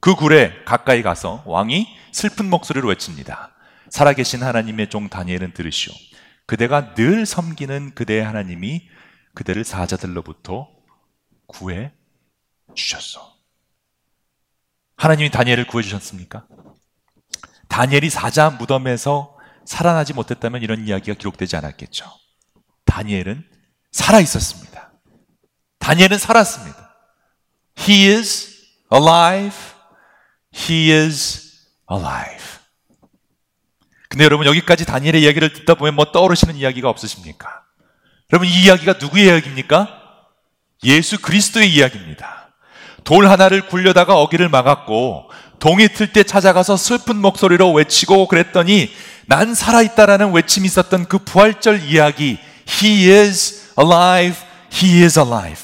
그 0.00 0.14
굴에 0.14 0.64
가까이 0.64 1.02
가서 1.02 1.42
왕이 1.46 1.86
슬픈 2.12 2.50
목소리로 2.50 2.88
외칩니다. 2.88 3.54
살아계신 3.88 4.42
하나님의 4.42 4.90
종 4.90 5.08
다니엘은 5.08 5.54
들으시오. 5.54 5.92
그대가 6.46 6.94
늘 6.94 7.24
섬기는 7.24 7.94
그대의 7.94 8.24
하나님이 8.24 8.88
그대를 9.34 9.64
사자들로부터 9.64 10.68
구해 11.46 11.92
주셨어. 12.74 13.34
하나님이 14.96 15.30
다니엘을 15.30 15.66
구해 15.66 15.82
주셨습니까? 15.82 16.46
다니엘이 17.68 18.10
사자 18.10 18.50
무덤에서 18.50 19.36
살아나지 19.64 20.12
못했다면 20.12 20.62
이런 20.62 20.86
이야기가 20.86 21.16
기록되지 21.16 21.56
않았겠죠. 21.56 22.04
다니엘은 22.84 23.44
살아 23.90 24.20
있었습니다. 24.20 24.92
다니엘은 25.78 26.18
살았습니다. 26.18 26.83
He 27.78 28.08
is 28.08 28.66
alive. 28.92 29.56
He 30.54 30.92
is 30.92 31.42
alive. 31.90 32.44
근데 34.08 34.24
여러분 34.24 34.46
여기까지 34.46 34.84
다니엘의 34.84 35.22
이야기를 35.22 35.52
듣다 35.52 35.74
보면 35.74 35.94
뭐 35.94 36.12
떠오르시는 36.12 36.56
이야기가 36.56 36.88
없으십니까? 36.88 37.62
여러분 38.32 38.48
이 38.48 38.64
이야기가 38.64 38.94
누구의 39.00 39.26
이야기입니까? 39.26 39.88
예수 40.84 41.20
그리스도의 41.20 41.72
이야기입니다. 41.72 42.48
돌 43.02 43.26
하나를 43.28 43.66
굴려다가 43.66 44.14
어기를 44.16 44.48
막았고 44.48 45.30
동이 45.58 45.88
틀 45.88 46.12
때 46.12 46.22
찾아가서 46.22 46.76
슬픈 46.76 47.16
목소리로 47.16 47.72
외치고 47.72 48.28
그랬더니 48.28 48.90
난 49.26 49.54
살아있다라는 49.54 50.32
외침이 50.32 50.66
있었던 50.66 51.06
그 51.06 51.18
부활절 51.18 51.82
이야기 51.82 52.38
He 52.68 53.10
is 53.10 53.72
alive, 53.78 54.36
He 54.72 55.02
is 55.02 55.18
alive 55.18 55.62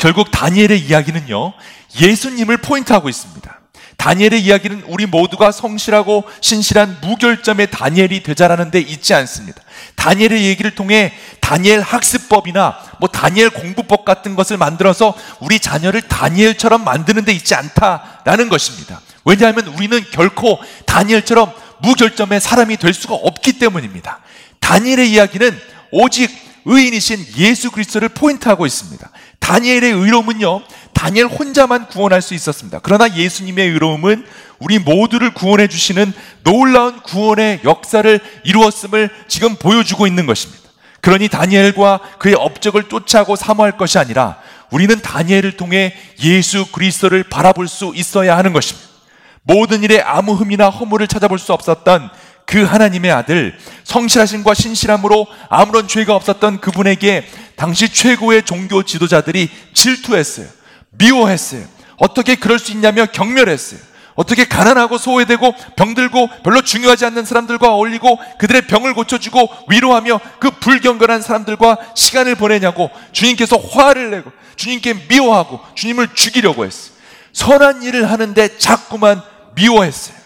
결국 0.00 0.30
다니엘의 0.30 0.80
이야기는요 0.80 1.52
예수님을 2.00 2.56
포인트하고 2.56 3.08
있습니다 3.08 3.60
다니엘의 4.00 4.40
이야기는 4.40 4.84
우리 4.86 5.04
모두가 5.04 5.52
성실하고 5.52 6.24
신실한 6.40 7.00
무결점의 7.02 7.70
다니엘이 7.70 8.22
되자라는 8.22 8.70
데 8.70 8.80
있지 8.80 9.12
않습니다. 9.12 9.60
다니엘의 9.96 10.46
얘기를 10.46 10.74
통해 10.74 11.12
다니엘 11.40 11.82
학습법이나 11.82 12.78
뭐 12.98 13.10
다니엘 13.10 13.50
공부법 13.50 14.06
같은 14.06 14.36
것을 14.36 14.56
만들어서 14.56 15.14
우리 15.40 15.60
자녀를 15.60 16.00
다니엘처럼 16.00 16.82
만드는 16.82 17.26
데 17.26 17.32
있지 17.32 17.54
않다라는 17.54 18.48
것입니다. 18.48 19.02
왜냐하면 19.26 19.66
우리는 19.66 20.02
결코 20.12 20.58
다니엘처럼 20.86 21.52
무결점의 21.82 22.40
사람이 22.40 22.78
될 22.78 22.94
수가 22.94 23.14
없기 23.14 23.58
때문입니다. 23.58 24.20
다니엘의 24.60 25.10
이야기는 25.10 25.60
오직 25.90 26.30
의인이신 26.64 27.26
예수 27.36 27.70
그리스도를 27.70 28.08
포인트하고 28.08 28.64
있습니다. 28.64 29.10
다니엘의 29.40 29.92
의로움은요, 29.92 30.62
다니엘 30.94 31.26
혼자만 31.26 31.88
구원할 31.88 32.22
수 32.22 32.34
있었습니다. 32.34 32.80
그러나 32.82 33.14
예수님의 33.14 33.70
의로움은 33.70 34.24
우리 34.58 34.78
모두를 34.78 35.32
구원해 35.32 35.66
주시는 35.66 36.12
놀라운 36.44 37.00
구원의 37.00 37.60
역사를 37.64 38.20
이루었음을 38.44 39.08
지금 39.26 39.56
보여주고 39.56 40.06
있는 40.06 40.26
것입니다. 40.26 40.60
그러니 41.00 41.28
다니엘과 41.28 42.00
그의 42.18 42.34
업적을 42.34 42.88
쫓아고 42.90 43.34
사모할 43.34 43.78
것이 43.78 43.98
아니라 43.98 44.36
우리는 44.70 45.00
다니엘을 45.00 45.56
통해 45.56 45.94
예수 46.22 46.70
그리스도를 46.70 47.24
바라볼 47.24 47.66
수 47.66 47.92
있어야 47.94 48.36
하는 48.36 48.52
것입니다. 48.52 48.88
모든 49.42 49.82
일에 49.82 50.00
아무 50.00 50.34
흠이나 50.34 50.68
허물을 50.68 51.06
찾아볼 51.08 51.38
수 51.38 51.52
없었던 51.54 52.10
그 52.50 52.64
하나님의 52.64 53.12
아들 53.12 53.56
성실하심과 53.84 54.54
신실함으로 54.54 55.28
아무런 55.48 55.86
죄가 55.86 56.16
없었던 56.16 56.60
그분에게 56.60 57.24
당시 57.54 57.88
최고의 57.88 58.42
종교 58.42 58.82
지도자들이 58.82 59.48
질투했어요. 59.72 60.48
미워했어요. 60.90 61.64
어떻게 61.98 62.34
그럴 62.34 62.58
수 62.58 62.72
있냐며 62.72 63.06
경멸했어요. 63.06 63.78
어떻게 64.16 64.46
가난하고 64.46 64.98
소외되고 64.98 65.54
병들고 65.76 66.28
별로 66.42 66.60
중요하지 66.60 67.04
않는 67.06 67.24
사람들과 67.24 67.72
어울리고 67.72 68.18
그들의 68.40 68.62
병을 68.62 68.94
고쳐주고 68.94 69.48
위로하며 69.68 70.18
그 70.40 70.50
불경건한 70.50 71.22
사람들과 71.22 71.76
시간을 71.94 72.34
보내냐고 72.34 72.90
주님께서 73.12 73.58
화를 73.58 74.10
내고 74.10 74.32
주님께 74.56 75.06
미워하고 75.08 75.60
주님을 75.76 76.14
죽이려고 76.14 76.66
했어요. 76.66 76.96
선한 77.32 77.84
일을 77.84 78.10
하는데 78.10 78.58
자꾸만 78.58 79.22
미워했어요. 79.54 80.16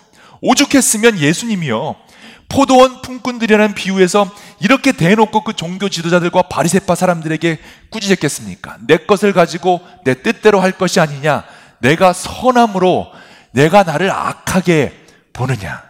오죽했으면 0.40 1.18
예수님이요. 1.18 2.03
포도원 2.48 3.02
품꾼들이라는 3.02 3.74
비유에서 3.74 4.30
이렇게 4.60 4.92
대놓고 4.92 5.44
그 5.44 5.54
종교 5.54 5.88
지도자들과 5.88 6.42
바리새파 6.42 6.94
사람들에게 6.94 7.58
꾸짖었겠습니까? 7.90 8.78
내 8.86 8.98
것을 8.98 9.32
가지고 9.32 9.80
내 10.04 10.22
뜻대로 10.22 10.60
할 10.60 10.72
것이 10.72 11.00
아니냐? 11.00 11.44
내가 11.80 12.12
선함으로 12.12 13.10
내가 13.52 13.82
나를 13.82 14.10
악하게 14.10 14.92
보느냐? 15.32 15.82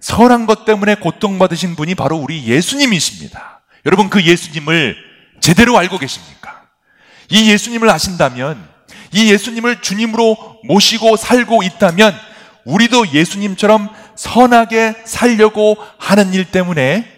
선한 0.00 0.46
것 0.46 0.64
때문에 0.64 0.96
고통받으신 0.96 1.76
분이 1.76 1.94
바로 1.94 2.16
우리 2.16 2.44
예수님이십니다. 2.44 3.62
여러분 3.86 4.10
그 4.10 4.22
예수님을 4.22 4.96
제대로 5.40 5.78
알고 5.78 5.98
계십니까? 5.98 6.62
이 7.30 7.50
예수님을 7.50 7.88
아신다면 7.88 8.68
이 9.12 9.30
예수님을 9.32 9.80
주님으로 9.80 10.60
모시고 10.64 11.16
살고 11.16 11.62
있다면 11.62 12.14
우리도 12.64 13.12
예수님처럼 13.12 13.88
선하게 14.16 15.02
살려고 15.04 15.76
하는 15.98 16.32
일 16.34 16.50
때문에 16.50 17.10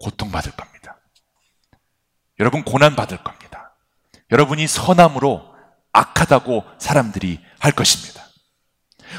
고통받을 0.00 0.52
겁니다. 0.52 1.00
여러분 2.38 2.64
고난받을 2.64 3.18
겁니다. 3.18 3.76
여러분이 4.30 4.66
선함으로 4.66 5.54
악하다고 5.92 6.64
사람들이 6.78 7.40
할 7.58 7.72
것입니다. 7.72 8.24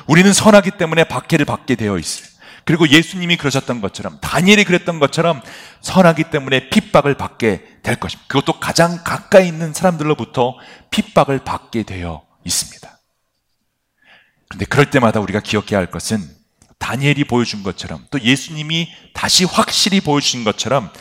우리는 0.08 0.32
선하기 0.32 0.71
때문에 0.71 1.04
박해를 1.04 1.45
받게 1.45 1.76
되어 1.76 1.97
있어요. 1.97 2.28
그리고 2.63 2.88
예수님이 2.88 3.38
그러셨던 3.38 3.82
것처럼 3.82 4.19
다니엘이 4.21 4.63
그랬던 4.65 5.00
것처럼 5.00 5.41
선하기 5.82 6.26
때문에 6.26 6.69
핍박을 6.69 7.15
받게 7.15 7.80
될 7.82 7.95
것입니다. 7.95 8.28
그것도 8.28 8.60
가장 8.60 9.04
가까이 9.04 9.47
있는 9.47 9.74
사람들로부터 9.74 10.58
핍박을 10.91 11.39
받게 11.43 11.84
되어 11.84 12.26
있습니다. 12.45 13.00
그런데 14.47 14.65
그럴 14.65 14.89
때마다 14.89 15.19
우리가 15.19 15.39
기억해야 15.39 15.80
할 15.80 15.89
것은 15.89 16.19
다니엘이 16.81 17.25
보여준 17.25 17.63
것처럼 17.63 18.05
또 18.09 18.19
예수님이 18.19 18.89
다시 19.13 19.45
확실히 19.45 20.01
보여주신 20.01 20.43
것처럼 20.43 20.91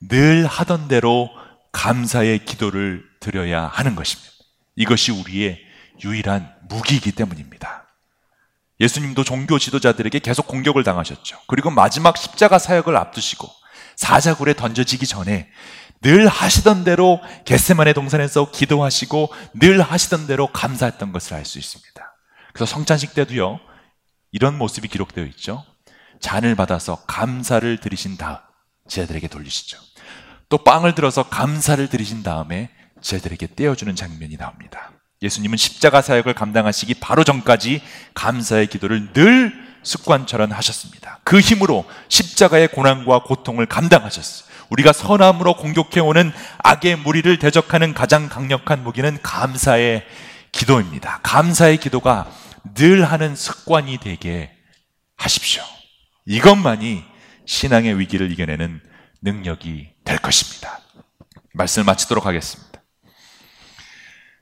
늘 0.00 0.46
하던 0.46 0.88
대로 0.88 1.30
감사의 1.72 2.44
기도를 2.44 3.04
드려야 3.20 3.66
하는 3.66 3.94
것입니다. 3.94 4.32
이것이 4.76 5.12
우리의 5.12 5.60
유일한 6.02 6.52
무기이기 6.68 7.12
때문입니다. 7.12 7.86
예수님도 8.80 9.24
종교 9.24 9.58
지도자들에게 9.58 10.18
계속 10.18 10.46
공격을 10.48 10.84
당하셨죠. 10.84 11.38
그리고 11.46 11.70
마지막 11.70 12.16
십자가 12.16 12.58
사역을 12.58 12.96
앞두시고 12.96 13.48
사자굴에 13.96 14.54
던져지기 14.54 15.06
전에 15.06 15.48
늘 16.02 16.28
하시던 16.28 16.84
대로 16.84 17.20
겟세만의 17.46 17.94
동산에서 17.94 18.50
기도하시고 18.50 19.32
늘 19.54 19.80
하시던 19.80 20.26
대로 20.26 20.46
감사했던 20.48 21.12
것을 21.12 21.34
알 21.34 21.44
수 21.44 21.58
있습니다. 21.58 22.16
그래서 22.52 22.72
성찬식 22.72 23.14
때도요. 23.14 23.60
이런 24.36 24.58
모습이 24.58 24.88
기록되어 24.88 25.24
있죠. 25.24 25.64
잔을 26.20 26.56
받아서 26.56 26.96
감사를 27.06 27.78
드리신 27.78 28.18
다음 28.18 28.36
제자들에게 28.86 29.28
돌리시죠. 29.28 29.78
또 30.50 30.58
빵을 30.58 30.94
들어서 30.94 31.22
감사를 31.22 31.88
드리신 31.88 32.22
다음에 32.22 32.68
제자들에게 33.00 33.54
떼어주는 33.56 33.96
장면이 33.96 34.36
나옵니다. 34.36 34.92
예수님은 35.22 35.56
십자가 35.56 36.02
사역을 36.02 36.34
감당하시기 36.34 36.94
바로 37.00 37.24
전까지 37.24 37.80
감사의 38.12 38.66
기도를 38.66 39.14
늘 39.14 39.54
습관처럼 39.82 40.52
하셨습니다. 40.52 41.18
그 41.24 41.40
힘으로 41.40 41.86
십자가의 42.10 42.68
고난과 42.68 43.22
고통을 43.22 43.64
감당하셨어요. 43.64 44.50
우리가 44.68 44.92
선함으로 44.92 45.56
공격해오는 45.56 46.30
악의 46.58 46.96
무리를 46.96 47.38
대적하는 47.38 47.94
가장 47.94 48.28
강력한 48.28 48.82
무기는 48.82 49.18
감사의 49.22 50.04
기도입니다. 50.52 51.20
감사의 51.22 51.78
기도가 51.78 52.26
늘 52.74 53.04
하는 53.04 53.36
습관이 53.36 53.98
되게 53.98 54.50
하십시오. 55.16 55.62
이것만이 56.26 57.04
신앙의 57.46 57.98
위기를 57.98 58.30
이겨내는 58.32 58.80
능력이 59.22 59.90
될 60.04 60.18
것입니다. 60.18 60.80
말씀을 61.54 61.84
마치도록 61.84 62.26
하겠습니다. 62.26 62.82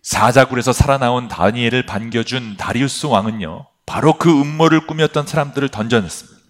사자굴에서 0.03 0.73
살아나온 0.73 1.29
다니엘을 1.29 1.87
반겨준 1.87 2.57
다리우스 2.57 3.07
왕은요, 3.07 3.67
바로 3.87 4.19
그 4.19 4.31
음모를 4.31 4.87
꾸몄던 4.87 5.27
사람들을 5.27 5.69
던져냈습니다. 5.69 6.41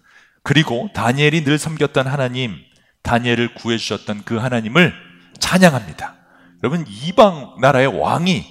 그리고 0.43 0.89
다니엘이 0.93 1.43
늘 1.43 1.57
섬겼던 1.57 2.07
하나님, 2.07 2.55
다니엘을 3.03 3.55
구해주셨던 3.55 4.23
그 4.25 4.37
하나님을 4.37 4.93
찬양합니다. 5.39 6.15
여러분, 6.63 6.85
이방 6.87 7.57
나라의 7.61 7.87
왕이 7.87 8.45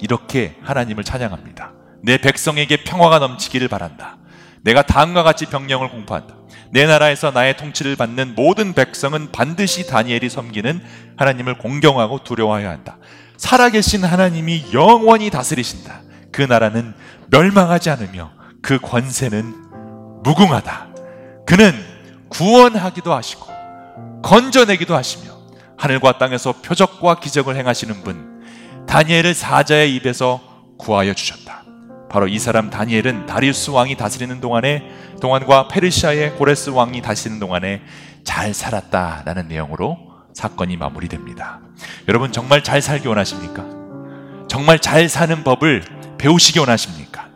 이렇게 0.00 0.56
하나님을 0.62 1.04
찬양합니다. 1.04 1.77
내 2.02 2.18
백성에게 2.18 2.84
평화가 2.84 3.18
넘치기를 3.18 3.68
바란다. 3.68 4.18
내가 4.62 4.82
다음과 4.82 5.22
같이 5.22 5.46
병령을 5.46 5.88
공포한다. 5.88 6.36
내 6.70 6.86
나라에서 6.86 7.30
나의 7.30 7.56
통치를 7.56 7.96
받는 7.96 8.34
모든 8.34 8.74
백성은 8.74 9.32
반드시 9.32 9.86
다니엘이 9.86 10.28
섬기는 10.28 10.82
하나님을 11.16 11.58
공경하고 11.58 12.22
두려워해야 12.24 12.70
한다. 12.70 12.98
살아계신 13.36 14.04
하나님이 14.04 14.66
영원히 14.72 15.30
다스리신다. 15.30 16.02
그 16.32 16.42
나라는 16.42 16.94
멸망하지 17.30 17.90
않으며 17.90 18.32
그 18.60 18.78
권세는 18.78 20.22
무궁하다. 20.24 20.88
그는 21.46 21.72
구원하기도 22.28 23.14
하시고 23.14 23.46
건져내기도 24.22 24.94
하시며 24.94 25.32
하늘과 25.78 26.18
땅에서 26.18 26.52
표적과 26.60 27.20
기적을 27.20 27.56
행하시는 27.56 28.02
분 28.02 28.44
다니엘을 28.86 29.34
사자의 29.34 29.94
입에서 29.94 30.40
구하여 30.76 31.14
주셨다. 31.14 31.57
바로 32.08 32.26
이 32.26 32.38
사람 32.38 32.70
다니엘은 32.70 33.26
다리우스 33.26 33.70
왕이 33.70 33.96
다스리는 33.96 34.40
동안에 34.40 34.82
동안과 35.20 35.68
페르시아의 35.68 36.36
고레스 36.36 36.70
왕이 36.70 37.02
다스리는 37.02 37.38
동안에 37.38 37.82
잘 38.24 38.54
살았다라는 38.54 39.48
내용으로 39.48 39.98
사건이 40.32 40.76
마무리됩니다. 40.76 41.60
여러분 42.08 42.32
정말 42.32 42.62
잘 42.62 42.80
살기 42.80 43.08
원하십니까? 43.08 43.64
정말 44.48 44.78
잘 44.78 45.08
사는 45.08 45.44
법을 45.44 45.84
배우시기 46.16 46.58
원하십니까? 46.58 47.28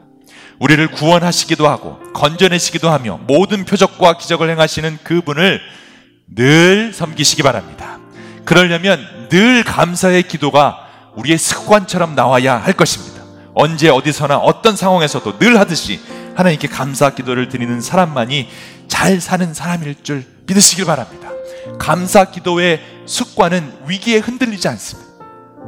우리를 0.59 0.87
구원하시기도 0.93 1.69
하고 1.69 1.99
건져내시기도 2.15 2.89
하며 2.89 3.19
모든 3.27 3.65
표적과 3.65 4.17
기적을 4.17 4.49
행하시는 4.51 4.99
그분을 5.03 5.61
늘 6.35 6.93
섬기시기 6.93 7.43
바랍니다. 7.43 7.99
그러려면 8.45 9.29
늘 9.29 9.65
감사의 9.65 10.23
기도가 10.25 10.79
우리의 11.17 11.37
습관처럼 11.37 12.15
나와야 12.15 12.57
할 12.57 12.73
것입니다. 12.73 13.12
언제 13.55 13.89
어디서나 13.89 14.39
어떤 14.39 14.77
상황에서도 14.77 15.39
늘 15.39 15.59
하듯이 15.59 16.01
하나님께 16.35 16.69
감사 16.69 17.11
기도를 17.11 17.49
드리는 17.49 17.81
사람만이 17.81 18.49
잘 18.89 19.21
사는 19.21 19.53
사람일 19.53 20.03
줄 20.03 20.25
믿으시길 20.47 20.85
바랍니다. 20.85 21.31
감사 21.79 22.25
기도의 22.25 22.81
습관은 23.07 23.73
위기에 23.87 24.19
흔들리지 24.19 24.69
않습니다. 24.69 25.11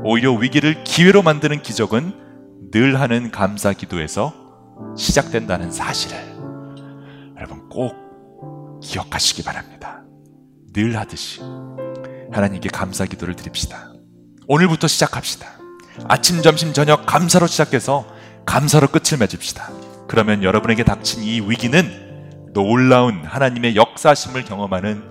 오히려 0.03 0.33
위기를 0.33 0.85
기회로 0.85 1.23
만드는 1.23 1.63
기적은 1.63 2.71
늘 2.73 3.01
하는 3.01 3.31
감사 3.31 3.73
기도에서 3.73 4.35
시작된다는 4.97 5.71
사실을 5.71 6.17
여러분 7.37 7.69
꼭 7.69 8.81
기억하시기 8.83 9.43
바랍니다. 9.43 10.03
늘 10.73 10.97
하듯이 10.99 11.41
하나님께 12.33 12.69
감사 12.71 13.05
기도를 13.05 13.37
드립시다. 13.37 13.93
오늘부터 14.49 14.89
시작합시다. 14.89 15.64
아침, 16.09 16.43
점심, 16.43 16.73
저녁 16.73 17.07
감사로 17.07 17.47
시작해서 17.47 18.07
감사로 18.47 18.89
끝을 18.89 19.19
맺읍시다. 19.19 19.71
그러면 20.09 20.43
여러분에게 20.43 20.85
닥친 20.85 21.23
이 21.23 21.41
위기는 21.41 22.53
놀라운 22.53 23.25
하나님의 23.25 23.77
역사심을 23.77 24.45
경험하는 24.45 25.03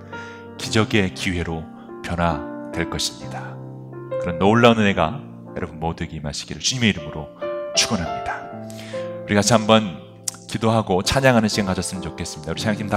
기적의 0.57 1.13
기회로 1.13 1.63
변화될 2.03 2.89
것입니다. 2.89 3.55
그런 4.21 4.39
놀라운 4.39 4.79
은혜가 4.79 5.21
여러분 5.55 5.79
모두에게 5.79 6.15
임하시기를 6.17 6.61
주님의 6.61 6.89
이름으로 6.89 7.27
축원합니다. 7.75 8.41
우리 9.25 9.35
같이 9.35 9.53
한번 9.53 10.01
기도하고 10.47 11.01
찬양하는 11.01 11.49
시간 11.49 11.65
가졌으면 11.65 12.03
좋겠습니다. 12.03 12.51
우리 12.51 12.61
찬양팀 12.61 12.87
다 12.87 12.91